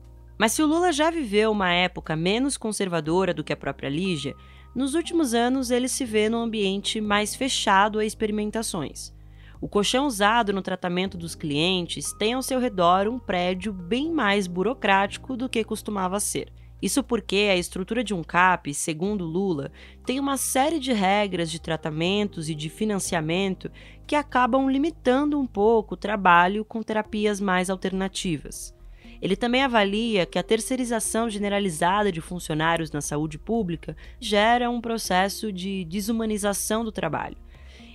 Mas 0.43 0.51
se 0.51 0.61
o 0.61 0.67
Lula 0.67 0.93
já 0.93 1.09
viveu 1.09 1.53
uma 1.53 1.73
época 1.73 2.17
menos 2.17 2.57
conservadora 2.57 3.33
do 3.33 3.45
que 3.45 3.53
a 3.53 3.57
própria 3.57 3.89
Lígia, 3.89 4.35
nos 4.75 4.95
últimos 4.95 5.35
anos 5.35 5.71
ele 5.71 5.87
se 5.87 6.05
vê 6.05 6.29
num 6.29 6.43
ambiente 6.43 7.01
mais 7.01 7.33
fechado 7.33 8.01
a 8.01 8.05
experimentações. 8.05 9.15
O 9.61 9.69
colchão 9.69 10.05
usado 10.05 10.53
no 10.53 10.61
tratamento 10.61 11.17
dos 11.17 11.37
clientes 11.37 12.13
tem 12.15 12.33
ao 12.33 12.43
seu 12.43 12.59
redor 12.59 13.07
um 13.07 13.21
prédio 13.21 13.73
bem 13.73 14.11
mais 14.11 14.49
burocrático 14.49 15.37
do 15.37 15.49
que 15.49 15.63
costumava 15.63 16.19
ser. 16.19 16.53
Isso 16.83 17.05
porque 17.05 17.49
a 17.49 17.57
estrutura 17.57 18.03
de 18.03 18.13
um 18.13 18.25
CAP, 18.25 18.75
segundo 18.75 19.25
Lula, 19.25 19.71
tem 20.05 20.19
uma 20.19 20.37
série 20.37 20.81
de 20.81 20.93
regras 20.93 21.53
de 21.53 21.61
tratamentos 21.61 22.51
e 22.51 22.55
de 22.57 22.69
financiamento 22.69 23.71
que 24.09 24.17
acabam 24.17 24.69
limitando 24.69 25.39
um 25.39 25.47
pouco 25.47 25.95
o 25.95 25.97
trabalho 25.97 26.65
com 26.65 26.83
terapias 26.83 27.41
mais 27.41 27.71
alternativas. 27.71 28.75
Ele 29.23 29.37
também 29.37 29.63
avalia 29.63 30.27
que 30.27 30.37
a 30.37 30.43
terceirização 30.43 31.31
generalizada 31.31 32.11
de 32.11 32.21
funcionários 32.21 32.91
na 32.91 33.01
saúde 33.01 33.39
pública 33.39 33.97
gera 34.19 34.69
um 34.69 34.81
processo 34.81 35.53
de 35.53 35.85
desumanização 35.85 36.85
do 36.85 36.91
trabalho. 36.91 37.37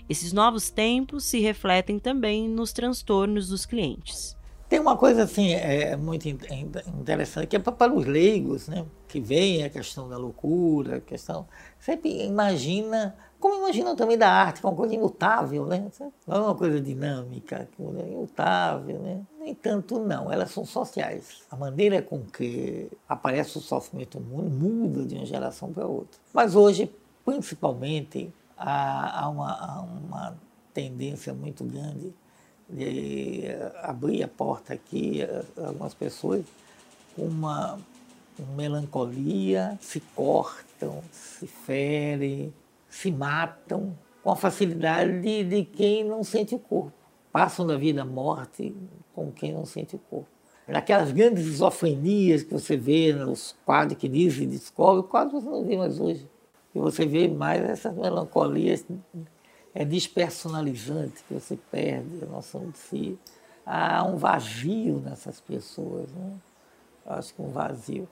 Esses 0.07 0.31
novos 0.31 0.69
tempos 0.69 1.25
se 1.25 1.41
refletem 1.41 1.99
também 1.99 2.47
nos 2.47 2.71
transtornos 2.71 3.49
dos 3.49 3.65
clientes. 3.65 4.37
Tem 4.69 4.79
uma 4.79 4.95
coisa 4.95 5.23
assim 5.23 5.53
é, 5.53 5.97
muito 5.97 6.27
interessante 6.29 7.47
que 7.47 7.55
é 7.57 7.59
para 7.59 7.93
os 7.93 8.05
leigos, 8.05 8.69
né, 8.69 8.85
que 9.07 9.19
vem 9.19 9.63
a 9.63 9.69
questão 9.69 10.07
da 10.07 10.17
loucura, 10.17 10.97
a 10.97 11.01
questão 11.01 11.45
sempre 11.77 12.25
imagina, 12.25 13.15
como 13.39 13.55
imagina 13.55 13.95
também 13.95 14.17
da 14.17 14.29
arte, 14.29 14.61
que 14.61 14.65
é 14.65 14.69
uma 14.69 14.75
coisa 14.75 14.95
imutável, 14.95 15.65
né? 15.65 15.89
Não 16.25 16.35
é 16.35 16.39
uma 16.39 16.55
coisa 16.55 16.81
dinâmica, 16.81 17.67
é 17.79 18.11
imutável, 18.11 18.99
né? 18.99 19.21
Nem 19.47 19.55
tanto 19.55 19.97
não, 19.99 20.29
elas 20.29 20.51
são 20.51 20.65
sociais. 20.65 21.41
A 21.49 21.55
maneira 21.55 22.01
com 22.01 22.19
que 22.19 22.89
aparece 23.07 23.57
o 23.57 23.61
sofrimento 23.61 24.17
humano 24.17 24.49
muda 24.49 25.05
de 25.05 25.15
uma 25.15 25.25
geração 25.25 25.71
para 25.71 25.87
outra. 25.87 26.19
Mas 26.33 26.53
hoje, 26.53 26.91
principalmente, 27.23 28.29
há, 28.57 29.21
há, 29.21 29.29
uma, 29.29 29.51
há 29.53 29.81
uma 29.83 30.37
tendência 30.73 31.33
muito 31.33 31.63
grande 31.63 32.13
de 32.69 33.45
abrir 33.83 34.21
a 34.21 34.27
porta 34.27 34.73
aqui 34.73 35.21
a 35.23 35.67
algumas 35.67 35.93
pessoas 35.93 36.43
com 37.15 37.21
uma 37.21 37.79
melancolia, 38.53 39.79
se 39.79 40.01
cortam, 40.13 41.01
se 41.09 41.47
ferem, 41.47 42.53
se 42.89 43.09
matam 43.13 43.97
com 44.21 44.29
a 44.29 44.35
facilidade 44.35 45.21
de, 45.21 45.45
de 45.45 45.63
quem 45.63 46.03
não 46.03 46.21
sente 46.21 46.53
o 46.53 46.59
corpo. 46.59 46.91
Passam 47.31 47.65
da 47.65 47.77
vida 47.77 48.01
à 48.01 48.05
morte 48.05 48.75
com 49.17 49.31
quem 49.31 49.51
não 49.51 49.65
sente 49.65 49.95
o 49.95 49.99
corpo. 49.99 50.27
Naquelas 50.67 51.11
grandes 51.11 51.47
esofrenias 51.47 52.43
que 52.43 52.53
você 52.53 52.77
vê 52.77 53.11
nos 53.11 53.55
quadros 53.65 53.97
que 53.97 54.07
dizem 54.07 54.43
e 54.43 54.47
descobre, 54.47 55.09
quase 55.09 55.31
você 55.31 55.49
não 55.49 55.63
vê 55.63 55.75
mais 55.75 55.99
hoje. 55.99 56.29
E 56.75 56.79
você 56.79 57.05
vê 57.05 57.27
mais 57.27 57.63
essas 57.63 57.95
melancolias 57.95 58.85
é 59.73 59.83
despersonalizante, 59.83 61.23
que 61.27 61.33
você 61.33 61.57
perde 61.71 62.23
a 62.23 62.27
noção 62.27 62.69
de 62.69 62.77
si. 62.77 63.17
Há 63.65 64.03
um 64.03 64.17
vazio 64.17 64.99
nessas 64.99 65.39
pessoas, 65.39 66.11
né? 66.11 66.33
Eu 67.05 67.13
acho 67.13 67.33
que 67.33 67.41
um 67.41 67.49
vazio. 67.49 68.07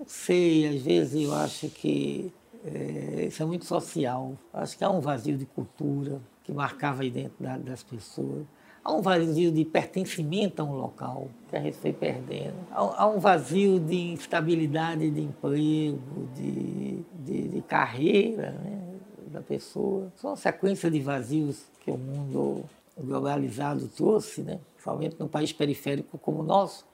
Não 0.00 0.06
sei, 0.08 0.66
às 0.66 0.82
vezes 0.82 1.28
eu 1.28 1.34
acho 1.34 1.68
que 1.68 2.32
é, 2.64 3.26
isso 3.26 3.40
é 3.40 3.46
muito 3.46 3.66
social. 3.66 4.36
Acho 4.52 4.76
que 4.76 4.82
há 4.82 4.90
um 4.90 5.00
vazio 5.00 5.36
de 5.36 5.46
cultura 5.46 6.20
que 6.42 6.52
marcava 6.52 7.02
a 7.02 7.04
identidade 7.04 7.62
das 7.62 7.82
pessoas. 7.82 8.44
Há 8.84 8.92
um 8.92 9.00
vazio 9.00 9.50
de 9.50 9.64
pertencimento 9.64 10.60
a 10.60 10.64
um 10.64 10.76
local 10.76 11.28
que 11.48 11.56
a 11.56 11.60
gente 11.60 11.78
foi 11.78 11.92
perdendo. 11.92 12.54
Há, 12.70 13.06
um 13.06 13.18
vazio 13.18 13.80
de 13.80 14.12
instabilidade 14.12 15.10
de 15.10 15.22
emprego, 15.22 16.28
de, 16.34 17.02
de, 17.14 17.48
de 17.48 17.62
carreira, 17.62 18.50
né? 18.50 18.94
da 19.28 19.40
pessoa. 19.40 20.12
São 20.16 20.30
uma 20.30 20.36
sequência 20.36 20.90
de 20.90 21.00
vazios 21.00 21.64
que 21.80 21.90
o 21.90 21.96
mundo 21.96 22.64
globalizado 22.98 23.88
trouxe, 23.88 24.42
né? 24.42 24.60
principalmente 24.74 25.16
num 25.18 25.28
país 25.28 25.50
periférico 25.50 26.18
como 26.18 26.40
o 26.40 26.44
nosso, 26.44 26.86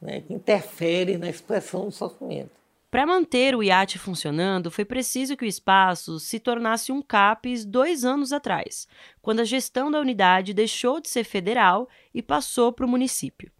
né? 0.00 0.22
que 0.22 0.32
interfere 0.32 1.18
na 1.18 1.28
expressão 1.28 1.84
do 1.84 1.92
sofrimento. 1.92 2.58
Para 2.90 3.04
manter 3.04 3.54
o 3.54 3.62
iate 3.62 3.98
funcionando, 3.98 4.70
foi 4.70 4.82
preciso 4.82 5.36
que 5.36 5.44
o 5.44 5.48
espaço 5.48 6.18
se 6.18 6.40
tornasse 6.40 6.90
um 6.90 7.02
CAPES 7.02 7.66
dois 7.66 8.02
anos 8.02 8.32
atrás, 8.32 8.88
quando 9.20 9.40
a 9.40 9.44
gestão 9.44 9.90
da 9.90 10.00
unidade 10.00 10.54
deixou 10.54 10.98
de 10.98 11.10
ser 11.10 11.24
federal 11.24 11.86
e 12.14 12.22
passou 12.22 12.72
para 12.72 12.86
o 12.86 12.88
município. 12.88 13.52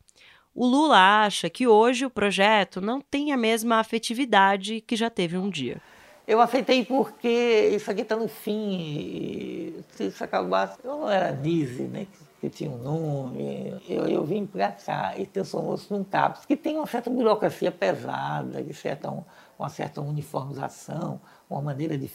O 0.54 0.66
Lula 0.66 1.24
acha 1.24 1.50
que 1.50 1.66
hoje 1.66 2.06
o 2.06 2.10
projeto 2.10 2.80
não 2.80 3.02
tem 3.02 3.30
a 3.30 3.36
mesma 3.36 3.76
afetividade 3.76 4.80
que 4.80 4.96
já 4.96 5.10
teve 5.10 5.36
um 5.36 5.50
dia. 5.50 5.80
Eu 6.26 6.40
aceitei 6.40 6.84
porque 6.84 7.70
isso 7.74 7.90
aqui 7.90 8.00
está 8.00 8.16
no 8.16 8.28
fim. 8.28 9.74
Se 9.90 10.06
isso 10.06 10.24
acabasse, 10.24 10.78
eu 10.82 11.00
não 11.00 11.10
era 11.10 11.32
Nise, 11.32 11.82
né? 11.82 12.06
Que 12.40 12.48
tinha 12.48 12.70
um 12.70 12.78
nome. 12.78 13.80
Eu, 13.88 14.06
eu 14.06 14.24
vim 14.24 14.46
para 14.46 14.70
cá 14.72 15.18
e 15.18 15.26
transformou-se 15.26 15.92
num 15.92 16.04
CAPS, 16.04 16.46
que 16.46 16.56
tem 16.56 16.76
uma 16.76 16.86
certa 16.86 17.10
burocracia 17.10 17.72
pesada, 17.72 18.62
de 18.62 18.72
certa, 18.72 19.12
uma 19.58 19.68
certa 19.68 20.00
uniformização, 20.00 21.20
uma 21.50 21.60
maneira 21.60 21.98
de 21.98 22.08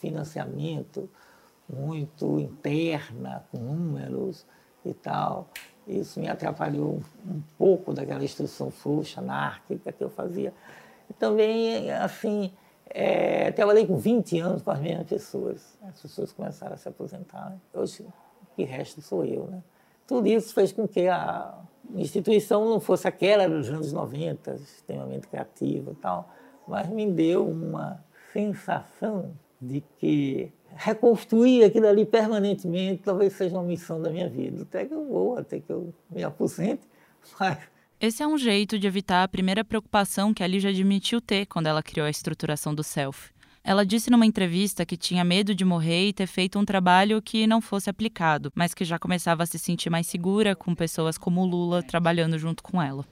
financiamento 0.00 1.08
muito 1.68 2.38
interna, 2.40 3.44
com 3.50 3.58
números 3.58 4.46
e 4.84 4.94
tal. 4.94 5.48
Isso 5.86 6.20
me 6.20 6.28
atrapalhou 6.28 7.02
um 7.26 7.42
pouco 7.58 7.92
daquela 7.92 8.24
instrução 8.24 8.70
frouxa, 8.70 9.20
anárquica 9.20 9.92
que 9.92 10.02
eu 10.02 10.10
fazia. 10.10 10.52
E 11.08 11.12
também, 11.12 11.90
assim, 11.90 12.52
é, 12.88 13.50
trabalhei 13.52 13.86
com 13.86 13.96
20 13.96 14.38
anos 14.40 14.62
com 14.62 14.70
as 14.70 14.80
mesmas 14.80 15.06
pessoas. 15.06 15.78
As 15.82 16.00
pessoas 16.00 16.32
começaram 16.32 16.74
a 16.74 16.76
se 16.76 16.88
aposentar. 16.88 17.50
Né? 17.50 17.58
Hoje, 17.74 18.02
o 18.02 18.12
que 18.64 18.70
resta 18.70 19.00
sou 19.00 19.24
eu. 19.24 19.46
Né? 19.46 19.62
Tudo 20.06 20.26
isso 20.28 20.52
fez 20.54 20.72
com 20.72 20.86
que 20.86 21.08
a 21.08 21.58
instituição 21.94 22.68
não 22.68 22.80
fosse 22.80 23.08
aquela 23.08 23.48
dos 23.48 23.68
anos 23.68 23.92
90, 23.92 24.54
extremamente 24.54 25.26
criativa 25.28 25.92
e 25.92 25.94
tal, 25.96 26.30
mas 26.68 26.88
me 26.88 27.10
deu 27.10 27.48
uma 27.48 28.04
sensação 28.32 29.32
de 29.60 29.82
que 29.98 30.52
reconstruir 30.76 31.64
aquilo 31.64 31.88
ali 31.88 32.06
permanentemente 32.06 33.02
talvez 33.02 33.32
seja 33.32 33.56
uma 33.56 33.64
missão 33.64 34.00
da 34.00 34.10
minha 34.10 34.28
vida. 34.28 34.62
Até 34.62 34.84
que 34.84 34.94
eu 34.94 35.04
vou, 35.04 35.36
até 35.36 35.58
que 35.58 35.70
eu 35.70 35.92
me 36.10 36.22
aposente, 36.22 36.82
mas 37.38 37.58
esse 38.00 38.22
é 38.22 38.26
um 38.26 38.38
jeito 38.38 38.78
de 38.78 38.86
evitar 38.86 39.22
a 39.22 39.28
primeira 39.28 39.62
preocupação 39.62 40.32
que 40.32 40.42
a 40.42 40.46
Lígia 40.46 40.70
admitiu 40.70 41.20
ter 41.20 41.44
quando 41.44 41.66
ela 41.66 41.82
criou 41.82 42.06
a 42.06 42.10
estruturação 42.10 42.74
do 42.74 42.82
self. 42.82 43.30
Ela 43.62 43.84
disse 43.84 44.10
numa 44.10 44.26
entrevista 44.26 44.86
que 44.86 44.96
tinha 44.96 45.22
medo 45.22 45.54
de 45.54 45.64
morrer 45.64 46.08
e 46.08 46.12
ter 46.12 46.26
feito 46.26 46.58
um 46.58 46.64
trabalho 46.64 47.20
que 47.20 47.46
não 47.46 47.60
fosse 47.60 47.90
aplicado, 47.90 48.50
mas 48.54 48.72
que 48.72 48.84
já 48.84 48.98
começava 48.98 49.42
a 49.42 49.46
se 49.46 49.58
sentir 49.58 49.90
mais 49.90 50.06
segura 50.06 50.56
com 50.56 50.74
pessoas 50.74 51.18
como 51.18 51.44
Lula 51.44 51.82
trabalhando 51.82 52.38
junto 52.38 52.62
com 52.62 52.80
ela. 52.80 53.04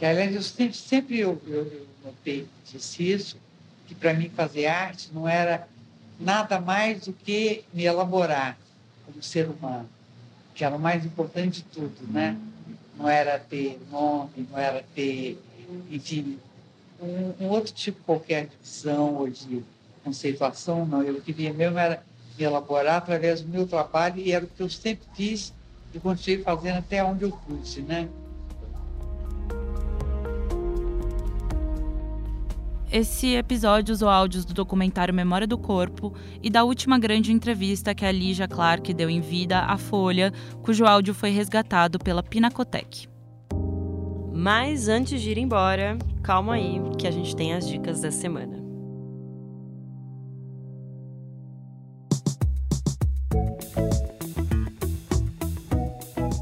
Aliás, 0.00 0.34
eu 0.34 0.42
sempre, 0.42 0.76
sempre 0.76 1.18
eu, 1.18 1.42
eu, 1.46 1.64
eu 1.64 1.86
notei 2.04 2.46
disse 2.64 3.10
isso, 3.10 3.36
que 3.86 3.94
para 3.94 4.14
mim 4.14 4.28
fazer 4.28 4.66
arte 4.66 5.10
não 5.12 5.28
era 5.28 5.68
nada 6.20 6.60
mais 6.60 7.06
do 7.06 7.12
que 7.12 7.64
me 7.72 7.84
elaborar 7.84 8.56
como 9.04 9.20
ser 9.22 9.48
humano, 9.48 9.88
que 10.54 10.64
era 10.64 10.76
o 10.76 10.78
mais 10.78 11.04
importante 11.04 11.62
de 11.62 11.62
tudo, 11.64 12.12
né? 12.12 12.36
não 12.98 13.08
era 13.08 13.38
ter 13.38 13.80
nome, 13.90 14.46
não 14.50 14.58
era 14.58 14.84
ter, 14.94 15.38
enfim, 15.90 16.38
um, 17.00 17.44
um 17.44 17.48
outro 17.48 17.72
tipo 17.72 18.02
qualquer 18.02 18.46
de 18.46 18.56
visão 18.62 19.14
ou 19.14 19.30
de 19.30 19.62
conceituação, 20.08 20.86
não. 20.86 21.02
Eu 21.02 21.20
queria 21.20 21.52
mesmo 21.52 21.78
era 21.78 22.02
me 22.36 22.44
elaborar 22.44 22.96
através 22.96 23.40
do 23.40 23.48
meu 23.48 23.66
trabalho 23.66 24.20
e 24.20 24.32
era 24.32 24.44
o 24.44 24.48
que 24.48 24.62
eu 24.62 24.70
sempre 24.70 25.06
fiz 25.14 25.52
e 25.94 25.98
continuei 25.98 26.42
fazendo 26.42 26.78
até 26.78 27.02
onde 27.02 27.24
eu 27.24 27.30
pude, 27.30 27.82
né? 27.82 28.08
Esse 32.90 33.34
episódio 33.34 33.92
usou 33.92 34.08
áudios 34.08 34.46
do 34.46 34.54
documentário 34.54 35.12
Memória 35.12 35.46
do 35.46 35.58
Corpo 35.58 36.14
e 36.42 36.48
da 36.48 36.64
última 36.64 36.98
grande 36.98 37.30
entrevista 37.30 37.94
que 37.94 38.04
a 38.04 38.10
Lígia 38.10 38.48
Clark 38.48 38.94
deu 38.94 39.10
em 39.10 39.20
vida 39.20 39.60
à 39.60 39.76
Folha, 39.76 40.32
cujo 40.62 40.86
áudio 40.86 41.12
foi 41.12 41.28
resgatado 41.28 41.98
pela 41.98 42.22
Pinacotec. 42.22 43.06
Mas 44.32 44.88
antes 44.88 45.20
de 45.20 45.32
ir 45.32 45.38
embora, 45.38 45.98
calma 46.22 46.54
aí 46.54 46.80
que 46.96 47.06
a 47.06 47.10
gente 47.10 47.36
tem 47.36 47.52
as 47.52 47.68
dicas 47.68 48.00
da 48.00 48.10
semana. 48.10 48.57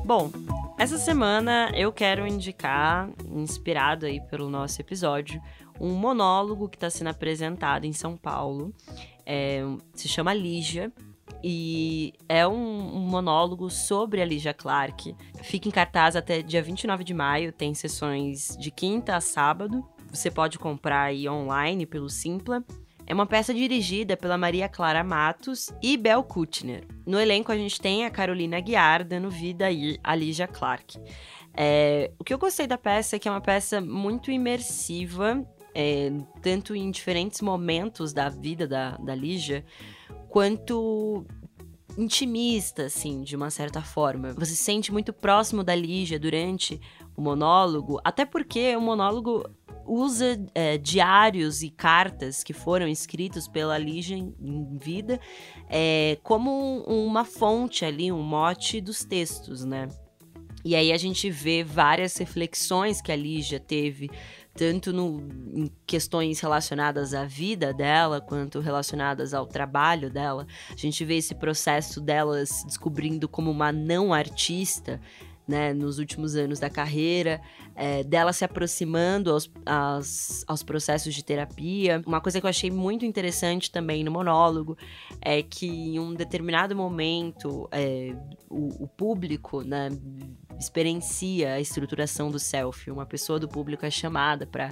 Bom, 0.07 0.31
essa 0.79 0.99
semana 0.99 1.73
eu 1.75 1.93
quero 1.93 2.29
indicar, 2.29 3.11
inspirado 3.29 4.07
aí 4.07 4.21
pelo 4.21 4.49
nosso 4.49 4.81
episódio, 4.81 5.43
um 5.81 5.95
monólogo 5.95 6.69
que 6.69 6.77
está 6.77 6.89
sendo 6.89 7.09
apresentado 7.09 7.87
em 7.87 7.93
São 7.93 8.17
Paulo. 8.17 8.73
É, 9.27 9.65
se 9.95 10.07
chama 10.07 10.33
Lígia. 10.33 10.93
E 11.43 12.15
é 12.29 12.47
um, 12.47 12.55
um, 12.55 13.01
monólogo 13.01 13.69
sobre 13.69 14.23
a 14.23 14.25
Lígia 14.25 14.55
Clark. 14.55 15.13
Fica 15.43 15.69
em 15.69 15.73
cartaz 15.73 16.15
até 16.15 16.41
dia 16.41 16.63
29 16.63 17.03
de 17.03 17.13
maio, 17.13 17.53
tem 17.53 17.75
sessões 17.75 18.57
de 18.61 18.71
quinta 18.71 19.17
a 19.17 19.21
sábado. 19.21 19.85
Você 20.13 20.31
pode 20.31 20.57
comprar 20.57 21.03
aí 21.03 21.29
online 21.29 21.85
pelo 21.85 22.09
Simpla. 22.09 22.65
É 23.07 23.15
uma 23.15 23.27
peça 23.27 23.55
dirigida 23.55 24.17
pela 24.17 24.37
Maria 24.37 24.69
Clara 24.69 25.05
Matos 25.05 25.73
e 25.83 25.97
Bel 25.97 26.23
Kutner. 26.25 26.87
No 27.07 27.21
elenco 27.21 27.53
a 27.53 27.57
gente 27.57 27.81
tem 27.81 28.05
a 28.05 28.11
Carolina 28.11 28.61
Guiar 28.61 29.05
dando 29.05 29.31
vida 29.31 29.67
a 30.03 30.15
Lígia 30.15 30.49
Clark. 30.49 30.99
É, 31.55 32.11
o 32.19 32.25
que 32.25 32.35
eu 32.35 32.39
gostei 32.39 32.67
da 32.67 32.77
peça 32.77 33.17
é 33.17 33.19
que 33.19 33.29
é 33.29 33.31
uma 33.31 33.41
peça 33.41 33.81
muito 33.81 34.31
imersiva 34.31 35.47
é, 35.79 36.11
tanto 36.41 36.75
em 36.75 36.91
diferentes 36.91 37.43
momentos 37.43 38.15
da 38.15 38.31
vida 38.31 38.67
da, 38.67 38.97
da 38.97 39.15
Lígia, 39.15 39.63
quanto 40.31 41.27
intimista, 41.99 42.87
assim, 42.87 43.21
de 43.21 43.37
uma 43.37 43.51
certa 43.51 43.83
forma. 43.83 44.33
Você 44.33 44.53
se 44.53 44.65
sente 44.65 44.91
muito 44.91 45.13
próximo 45.13 45.63
da 45.63 45.75
Lígia 45.75 46.19
durante 46.19 46.81
o 47.15 47.21
monólogo, 47.21 48.01
até 48.03 48.25
porque 48.25 48.75
o 48.75 48.81
monólogo 48.81 49.45
usa 49.87 50.39
é, 50.55 50.77
diários 50.79 51.63
e 51.63 51.71
cartas 51.71 52.43
que 52.43 52.53
foram 52.53 52.89
escritos 52.89 53.49
pela 53.49 53.79
Lígia 53.79 54.17
em, 54.17 54.79
vida 54.79 55.21
é, 55.69 56.19
como 56.23 56.81
uma 56.83 57.25
fonte 57.25 57.85
ali, 57.85 58.11
um 58.11 58.23
mote 58.23 58.81
dos 58.81 59.05
textos, 59.05 59.65
né? 59.65 59.89
E 60.65 60.75
aí 60.75 60.93
a 60.93 60.97
gente 60.97 61.31
vê 61.31 61.63
várias 61.63 62.17
reflexões 62.17 63.01
que 63.01 63.13
a 63.13 63.17
Lígia 63.17 63.61
teve 63.61 64.11
tanto 64.57 64.93
no, 64.93 65.29
em 65.55 65.71
questões 65.87 66.41
relacionadas 66.41 67.15
à 67.15 67.25
vida 67.25 67.73
dela, 67.73 68.21
quanto 68.21 68.59
relacionadas 68.59 69.35
ao 69.35 69.47
trabalho 69.47 70.11
dela. 70.11 70.47
A 70.71 70.77
gente 70.77 71.05
vê 71.05 71.19
esse 71.19 71.35
processo 71.35 72.01
delas 72.01 72.65
descobrindo 72.67 73.29
como 73.29 73.51
uma 73.51 73.71
não 73.71 74.13
artista, 74.13 75.01
né, 75.47 75.73
nos 75.73 75.99
últimos 75.99 76.35
anos 76.35 76.59
da 76.59 76.69
carreira, 76.69 77.41
é, 77.75 78.03
dela 78.03 78.33
se 78.33 78.45
aproximando 78.45 79.31
aos, 79.31 79.51
aos, 79.65 80.45
aos, 80.47 80.63
processos 80.63 81.15
de 81.15 81.23
terapia. 81.23 82.03
Uma 82.07 82.21
coisa 82.21 82.41
que 82.41 82.47
eu 82.47 82.51
achei 82.51 82.71
muito 82.71 83.05
interessante 83.05 83.71
também 83.71 84.03
no 84.03 84.11
monólogo 84.11 84.77
é 85.21 85.43
que 85.43 85.67
em 85.67 85.99
um 85.99 86.15
determinado 86.15 86.75
momento 86.75 87.69
é, 87.71 88.15
o, 88.51 88.85
o, 88.85 88.89
público 88.89 89.63
né, 89.63 89.89
experiencia 90.59 91.55
a 91.55 91.61
estruturação 91.61 92.31
do 92.31 92.39
self. 92.39 92.91
Uma 92.91 93.07
pessoa 93.07 93.39
do 93.39 93.49
público 93.49 93.87
é 93.87 93.91
chamada 93.91 94.47
para 94.47 94.71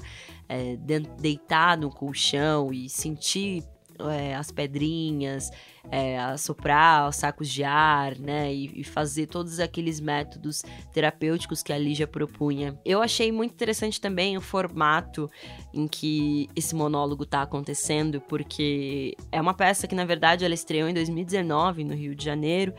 é, 0.48 0.76
deitar 1.20 1.76
no 1.76 1.90
colchão 1.90 2.72
e 2.72 2.88
sentir 2.88 3.62
é, 3.98 4.34
as 4.34 4.50
pedrinhas, 4.50 5.50
é, 5.90 6.18
assoprar 6.18 7.08
os 7.08 7.16
sacos 7.16 7.48
de 7.48 7.62
ar, 7.62 8.18
né? 8.18 8.52
E, 8.52 8.80
e, 8.80 8.84
fazer 8.84 9.26
todos 9.26 9.60
aqueles 9.60 10.00
métodos 10.00 10.62
terapêuticos 10.92 11.62
que 11.62 11.72
a 11.72 11.78
Lígia 11.78 12.06
propunha. 12.06 12.78
Eu 12.84 13.02
achei 13.02 13.30
muito 13.30 13.52
interessante 13.52 14.00
também 14.00 14.36
o 14.36 14.40
formato 14.40 15.30
em 15.72 15.86
que 15.86 16.48
esse 16.56 16.74
monólogo 16.74 17.24
está 17.24 17.42
acontecendo, 17.42 18.20
porque 18.20 19.16
é 19.30 19.40
uma 19.40 19.54
peça 19.54 19.86
que, 19.86 19.94
na 19.94 20.04
verdade, 20.04 20.44
ela 20.44 20.54
estreou 20.54 20.88
em 20.88 20.94
2019 20.94 21.84
no 21.84 21.94
Rio 21.94 22.14
de 22.14 22.24
Janeiro. 22.24 22.74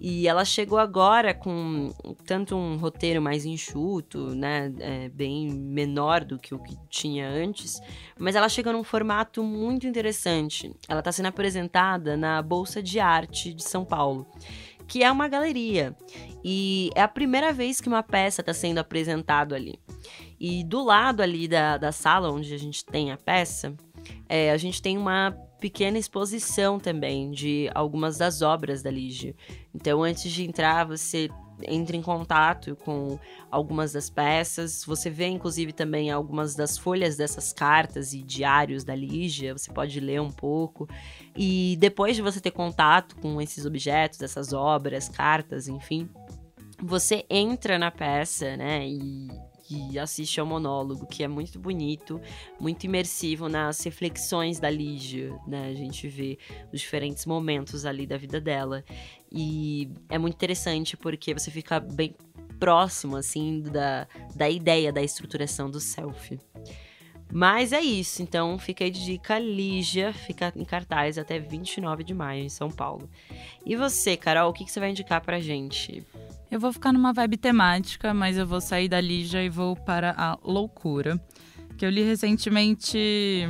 E 0.00 0.26
ela 0.28 0.44
chegou 0.44 0.78
agora 0.78 1.32
com 1.32 1.90
tanto 2.26 2.56
um 2.56 2.76
roteiro 2.76 3.22
mais 3.22 3.44
enxuto, 3.44 4.34
né, 4.34 4.72
é, 4.80 5.08
bem 5.08 5.48
menor 5.50 6.24
do 6.24 6.38
que 6.38 6.54
o 6.54 6.58
que 6.58 6.76
tinha 6.90 7.28
antes, 7.28 7.80
mas 8.18 8.34
ela 8.34 8.48
chega 8.48 8.72
num 8.72 8.84
formato 8.84 9.42
muito 9.42 9.86
interessante. 9.86 10.74
Ela 10.88 10.98
está 10.98 11.12
sendo 11.12 11.26
apresentada 11.26 12.16
na 12.16 12.42
Bolsa 12.42 12.82
de 12.82 13.00
Arte 13.00 13.54
de 13.54 13.62
São 13.62 13.84
Paulo, 13.84 14.26
que 14.86 15.02
é 15.02 15.10
uma 15.10 15.28
galeria. 15.28 15.96
E 16.44 16.90
é 16.94 17.00
a 17.00 17.08
primeira 17.08 17.52
vez 17.52 17.80
que 17.80 17.88
uma 17.88 18.02
peça 18.02 18.42
está 18.42 18.52
sendo 18.52 18.78
apresentada 18.78 19.54
ali. 19.54 19.78
E 20.38 20.62
do 20.64 20.84
lado 20.84 21.22
ali 21.22 21.48
da, 21.48 21.78
da 21.78 21.92
sala 21.92 22.30
onde 22.30 22.52
a 22.52 22.58
gente 22.58 22.84
tem 22.84 23.10
a 23.10 23.16
peça, 23.16 23.74
é, 24.28 24.50
a 24.50 24.56
gente 24.56 24.82
tem 24.82 24.98
uma 24.98 25.34
pequena 25.64 25.96
exposição 25.96 26.78
também 26.78 27.30
de 27.30 27.70
algumas 27.74 28.18
das 28.18 28.42
obras 28.42 28.82
da 28.82 28.90
Lígia. 28.90 29.34
Então, 29.74 30.02
antes 30.02 30.30
de 30.30 30.44
entrar, 30.44 30.84
você 30.84 31.30
entra 31.66 31.96
em 31.96 32.02
contato 32.02 32.76
com 32.84 33.18
algumas 33.50 33.94
das 33.94 34.10
peças. 34.10 34.84
Você 34.84 35.08
vê, 35.08 35.26
inclusive, 35.26 35.72
também 35.72 36.10
algumas 36.10 36.54
das 36.54 36.76
folhas 36.76 37.16
dessas 37.16 37.50
cartas 37.50 38.12
e 38.12 38.22
diários 38.22 38.84
da 38.84 38.94
Lígia. 38.94 39.56
Você 39.56 39.72
pode 39.72 39.98
ler 40.00 40.20
um 40.20 40.30
pouco. 40.30 40.86
E 41.34 41.78
depois 41.80 42.14
de 42.14 42.20
você 42.20 42.42
ter 42.42 42.50
contato 42.50 43.16
com 43.16 43.40
esses 43.40 43.64
objetos, 43.64 44.20
essas 44.20 44.52
obras, 44.52 45.08
cartas, 45.08 45.66
enfim, 45.66 46.10
você 46.78 47.24
entra 47.30 47.78
na 47.78 47.90
peça, 47.90 48.54
né? 48.54 48.86
E 48.86 49.28
e 49.74 49.98
assiste 49.98 50.38
ao 50.40 50.46
monólogo, 50.46 51.06
que 51.06 51.22
é 51.22 51.28
muito 51.28 51.58
bonito, 51.58 52.20
muito 52.60 52.84
imersivo 52.84 53.48
nas 53.48 53.80
reflexões 53.82 54.60
da 54.60 54.70
Lígia, 54.70 55.38
né? 55.46 55.68
A 55.68 55.74
gente 55.74 56.08
vê 56.08 56.38
os 56.72 56.80
diferentes 56.80 57.26
momentos 57.26 57.84
ali 57.84 58.06
da 58.06 58.16
vida 58.16 58.40
dela. 58.40 58.84
E 59.30 59.90
é 60.08 60.18
muito 60.18 60.34
interessante 60.34 60.96
porque 60.96 61.34
você 61.34 61.50
fica 61.50 61.80
bem 61.80 62.14
próximo, 62.58 63.16
assim, 63.16 63.62
da, 63.62 64.06
da 64.34 64.48
ideia 64.48 64.92
da 64.92 65.02
estruturação 65.02 65.70
do 65.70 65.80
self. 65.80 66.38
Mas 67.36 67.72
é 67.72 67.80
isso, 67.80 68.22
então 68.22 68.56
fica 68.60 68.84
aí 68.84 68.92
de 68.92 69.04
dica 69.04 69.40
Lígia, 69.40 70.12
fica 70.12 70.52
em 70.54 70.64
cartaz 70.64 71.18
até 71.18 71.36
29 71.36 72.04
de 72.04 72.14
maio 72.14 72.44
em 72.44 72.48
São 72.48 72.70
Paulo. 72.70 73.10
E 73.66 73.74
você, 73.74 74.16
Carol, 74.16 74.50
o 74.50 74.52
que, 74.52 74.64
que 74.64 74.70
você 74.70 74.78
vai 74.78 74.90
indicar 74.90 75.20
pra 75.20 75.40
gente? 75.40 76.06
Eu 76.48 76.60
vou 76.60 76.72
ficar 76.72 76.92
numa 76.92 77.12
vibe 77.12 77.36
temática, 77.36 78.14
mas 78.14 78.38
eu 78.38 78.46
vou 78.46 78.60
sair 78.60 78.88
da 78.88 79.00
Lígia 79.00 79.42
e 79.42 79.48
vou 79.48 79.74
para 79.74 80.14
a 80.16 80.38
loucura. 80.44 81.20
Que 81.76 81.84
eu 81.84 81.90
li 81.90 82.04
recentemente 82.04 83.48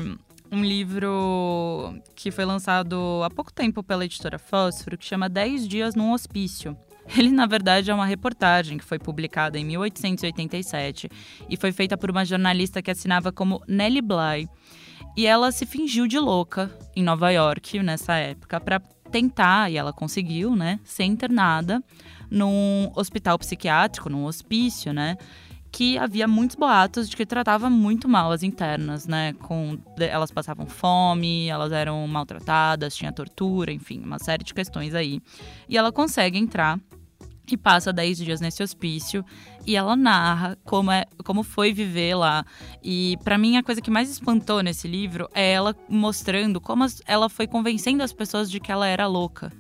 um 0.51 0.64
livro 0.64 1.94
que 2.14 2.31
foi 2.31 2.47
lançado 2.47 3.20
há 3.23 3.29
pouco 3.29 3.53
tempo 3.53 3.83
pela 3.83 4.07
editora 4.07 4.38
Fósforo, 4.38 4.97
que 4.97 5.05
chama 5.05 5.29
10 5.29 5.68
Dias 5.68 5.94
num 5.94 6.14
Hospício. 6.14 6.75
Ele, 7.17 7.31
na 7.31 7.47
verdade, 7.47 7.90
é 7.90 7.95
uma 7.95 8.07
reportagem 8.07 8.79
que 8.79 8.85
foi 8.85 8.99
publicada 8.99 9.59
em 9.59 9.64
1887 9.64 11.09
e 11.49 11.57
foi 11.57 11.73
feita 11.73 11.97
por 11.97 12.11
uma 12.11 12.25
jornalista 12.25 12.83
que 12.83 12.90
assinava 12.90 13.31
como 13.31 13.62
Nellie 13.69 14.03
Bly. 14.03 14.49
E 15.17 15.27
ela 15.27 15.53
se 15.53 15.64
fingiu 15.64 16.07
de 16.07 16.19
louca 16.19 16.71
em 16.97 17.03
Nova 17.03 17.31
York 17.31 17.81
nessa 17.81 18.14
época 18.14 18.59
para 18.59 18.81
tentar, 19.12 19.71
e 19.71 19.77
ela 19.77 19.93
conseguiu, 19.93 20.57
né, 20.57 20.81
ser 20.83 21.05
internada 21.05 21.81
num 22.29 22.90
hospital 22.97 23.38
psiquiátrico, 23.38 24.11
num 24.11 24.25
hospício, 24.25 24.93
né? 24.93 25.17
Que 25.75 25.99
havia 25.99 26.29
muitos 26.29 26.55
boatos 26.55 27.11
de 27.11 27.17
que 27.17 27.27
tratava 27.27 27.69
muito 27.69 28.09
mal 28.09 28.31
as 28.31 28.45
internas, 28.45 29.09
né? 29.09 29.33
Com, 29.43 29.77
elas 29.99 30.31
passavam 30.31 30.67
fome, 30.67 31.49
elas 31.49 31.73
eram 31.73 32.07
maltratadas, 32.07 32.95
tinha 32.95 33.11
tortura, 33.11 33.73
enfim, 33.73 34.01
uma 34.01 34.21
série 34.21 34.45
de 34.45 34.55
questões 34.55 34.95
aí. 34.95 35.21
E 35.69 35.77
ela 35.77 35.91
consegue 35.91 36.39
entrar 36.39 36.79
e 37.51 37.57
passa 37.57 37.93
10 37.93 38.19
dias 38.19 38.41
nesse 38.41 38.63
hospício 38.63 39.25
e 39.67 39.75
ela 39.75 39.97
narra 39.97 40.57
como, 40.63 40.93
é, 40.93 41.07
como 41.25 41.43
foi 41.43 41.73
viver 41.73 42.15
lá. 42.15 42.47
E 42.81 43.19
para 43.25 43.37
mim 43.37 43.57
a 43.57 43.63
coisa 43.65 43.81
que 43.81 43.91
mais 43.91 44.09
espantou 44.09 44.63
nesse 44.63 44.87
livro 44.87 45.29
é 45.35 45.55
ela 45.55 45.75
mostrando 45.89 46.61
como 46.61 46.87
ela 47.05 47.29
foi 47.29 47.49
convencendo 47.49 48.05
as 48.05 48.13
pessoas 48.13 48.49
de 48.49 48.61
que 48.61 48.71
ela 48.71 48.87
era 48.87 49.09
louca 49.09 49.53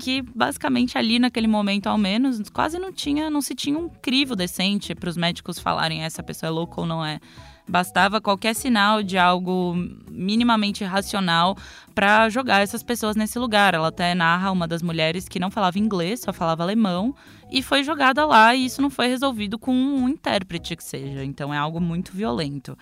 que 0.00 0.22
basicamente 0.34 0.98
ali 0.98 1.18
naquele 1.18 1.46
momento 1.46 1.86
ao 1.86 1.96
menos 1.96 2.48
quase 2.50 2.78
não 2.78 2.92
tinha, 2.92 3.30
não 3.30 3.40
se 3.40 3.54
tinha 3.54 3.78
um 3.78 3.88
crivo 3.88 4.34
decente 4.34 4.94
para 4.94 5.08
os 5.08 5.16
médicos 5.16 5.58
falarem 5.58 6.02
essa 6.02 6.22
pessoa 6.22 6.48
é 6.48 6.50
louca 6.50 6.80
ou 6.80 6.86
não 6.86 7.04
é. 7.04 7.20
Bastava 7.68 8.20
qualquer 8.20 8.54
sinal 8.54 9.00
de 9.00 9.16
algo 9.16 9.76
minimamente 10.10 10.82
racional 10.82 11.56
para 11.94 12.28
jogar 12.28 12.62
essas 12.62 12.82
pessoas 12.82 13.14
nesse 13.14 13.38
lugar. 13.38 13.74
Ela 13.74 13.88
até 13.88 14.12
narra 14.12 14.50
uma 14.50 14.66
das 14.66 14.82
mulheres 14.82 15.28
que 15.28 15.38
não 15.38 15.52
falava 15.52 15.78
inglês, 15.78 16.20
só 16.20 16.32
falava 16.32 16.64
alemão, 16.64 17.14
e 17.50 17.62
foi 17.62 17.82
jogada 17.82 18.24
lá 18.24 18.54
e 18.54 18.66
isso 18.66 18.80
não 18.80 18.90
foi 18.90 19.08
resolvido 19.08 19.58
com 19.58 19.72
um 19.72 20.08
intérprete 20.08 20.76
que 20.76 20.84
seja. 20.84 21.24
Então 21.24 21.52
é 21.52 21.58
algo 21.58 21.80
muito 21.80 22.12
violento. 22.12 22.76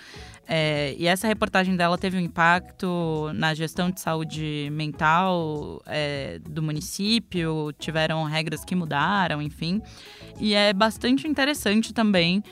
É, 0.47 0.95
e 0.99 1.07
essa 1.07 1.27
reportagem 1.27 1.77
dela 1.77 1.97
teve 1.99 2.17
um 2.17 2.21
impacto 2.21 3.31
na 3.35 3.55
gestão 3.55 3.91
de 3.91 4.01
saúde 4.01 4.69
mental 4.73 5.83
é, 5.87 6.39
do 6.49 6.63
município, 6.63 7.73
tiveram 7.79 8.25
regras 8.25 8.65
que 8.65 8.75
mudaram, 8.75 9.41
enfim. 9.41 9.81
E 10.41 10.55
é 10.55 10.73
bastante 10.73 11.27
interessante 11.27 11.93
também 11.93 12.43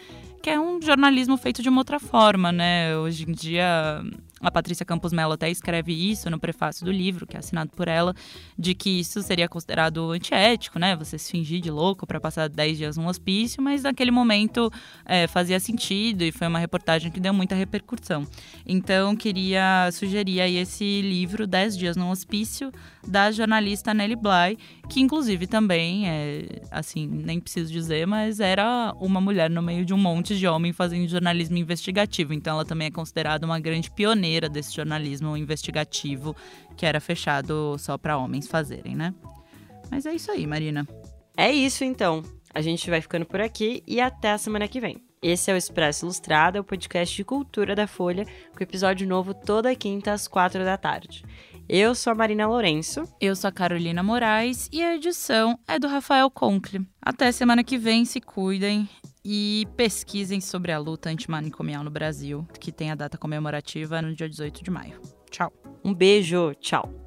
que 0.43 0.51
é 0.51 0.61
um 0.61 0.81
jornalismo 0.81 1.37
feito 1.37 1.61
de 1.61 1.69
uma 1.69 1.81
outra 1.81 1.99
forma, 1.99 2.53
né? 2.53 2.97
Hoje 2.97 3.29
em 3.29 3.33
dia 3.33 4.01
a 4.41 4.51
Patrícia 4.51 4.85
Campos 4.85 5.15
Mello 5.15 5.33
até 5.33 5.51
escreve 5.51 5.93
isso 5.95 6.29
no 6.29 6.39
prefácio 6.39 6.85
do 6.85 6.93
livro, 6.93 7.27
que 7.27 7.37
é 7.37 7.39
assinado 7.39 7.71
por 7.75 7.89
ela, 7.89 8.15
de 8.59 8.75
que 8.75 9.01
isso 9.01 9.23
seria 9.23 9.49
considerado 9.49 10.11
antiético, 10.11 10.79
né? 10.79 10.95
Você 10.95 11.17
se 11.19 11.31
fingir 11.33 11.61
de 11.61 11.71
louco 11.71 12.07
para 12.07 12.21
passar 12.21 12.49
10 12.49 12.77
dias 12.77 12.97
num 12.99 13.07
hospício, 13.07 13.63
mas 13.63 13.83
naquele 13.83 14.11
momento 14.11 14.71
é, 15.07 15.27
fazia 15.27 15.59
sentido 15.59 16.23
e 16.23 16.31
foi 16.31 16.47
uma 16.49 16.59
reportagem 16.59 17.11
que 17.11 17.19
deu 17.19 17.33
muita 17.33 17.55
repercussão. 17.55 18.27
Então, 18.67 19.17
queria 19.17 19.89
sugerir 19.93 20.43
aí 20.43 20.57
esse 20.57 21.01
livro, 21.01 21.47
10 21.47 21.77
Dias 21.77 21.97
num 21.97 22.11
Hospício, 22.11 22.71
da 23.07 23.31
jornalista 23.31 23.95
Nelly 23.95 24.17
Bly, 24.17 24.59
que 24.91 25.01
inclusive 25.01 25.47
também, 25.47 26.09
é, 26.09 26.61
assim, 26.71 27.07
nem 27.07 27.41
preciso 27.41 27.73
dizer, 27.73 28.07
mas 28.07 28.41
era 28.41 28.93
uma 29.01 29.21
mulher 29.21 29.49
no 29.49 29.63
meio 29.63 29.85
de 29.85 29.95
um 29.95 29.99
monte 29.99 30.37
de 30.37 30.47
homem 30.47 30.73
fazendo 30.73 31.09
jornalismo 31.09 31.57
investigativo. 31.57 32.35
Então, 32.35 32.55
ela 32.55 32.65
também 32.65 32.89
é 32.89 32.91
considerada 32.91 33.47
uma 33.47 33.59
grande 33.59 33.91
pioneira 33.91 34.26
pioneira 34.27 34.49
desse 34.49 34.75
jornalismo 34.75 35.37
investigativo 35.37 36.35
que 36.77 36.85
era 36.85 37.01
fechado 37.01 37.77
só 37.79 37.97
para 37.97 38.19
homens 38.19 38.49
fazerem, 38.49 38.97
né? 38.97 39.15
Mas 39.91 40.05
é 40.05 40.15
isso 40.15 40.31
aí, 40.31 40.47
Marina. 40.47 40.87
É 41.37 41.51
isso 41.51 41.85
então. 41.85 42.23
A 42.53 42.61
gente 42.61 42.91
vai 42.91 43.01
ficando 43.01 43.25
por 43.25 43.41
aqui 43.41 43.83
e 43.87 44.01
até 44.01 44.33
a 44.33 44.39
semana 44.39 44.67
que 44.67 44.81
vem. 44.81 45.03
Esse 45.23 45.51
é 45.51 45.55
o 45.55 45.57
Expresso 45.57 46.05
Ilustrada, 46.05 46.61
o 46.61 46.65
podcast 46.65 47.15
de 47.15 47.25
cultura 47.25 47.75
da 47.75 47.87
Folha, 47.87 48.25
com 48.55 48.63
episódio 48.63 49.07
novo 49.07 49.33
toda 49.33 49.75
quinta 49.75 50.13
às 50.13 50.27
quatro 50.27 50.65
da 50.65 50.77
tarde. 50.77 51.25
Eu 51.69 51.95
sou 51.95 52.13
a 52.13 52.15
Marina 52.15 52.47
Lourenço. 52.47 53.03
Eu 53.21 53.35
sou 53.35 53.49
a 53.49 53.53
Carolina 53.53 54.03
Moraes 54.03 54.69
e 54.73 54.83
a 54.83 54.95
edição 54.95 55.59
é 55.67 55.79
do 55.79 55.89
Rafael 55.89 56.31
Conkle. 56.31 56.87
Até 57.01 57.33
semana 57.33 57.65
que 57.65 57.77
vem, 57.77 58.05
se 58.05 58.21
cuidem 58.21 58.89
e 59.29 59.67
pesquisem 59.77 60.41
sobre 60.41 60.71
a 60.71 60.79
luta 60.79 61.11
antimanicomial 61.11 61.83
no 61.83 61.91
Brasil, 61.91 62.47
que 62.61 62.71
tem 62.71 62.93
a 62.93 62.95
data 62.95 63.19
comemorativa 63.19 64.01
no 64.01 64.15
dia 64.15 64.29
18 64.29 64.63
de 64.63 64.71
maio. 64.71 65.01
Tchau. 65.29 65.53
Um 65.85 65.93
beijo, 65.93 66.55
tchau. 66.61 67.06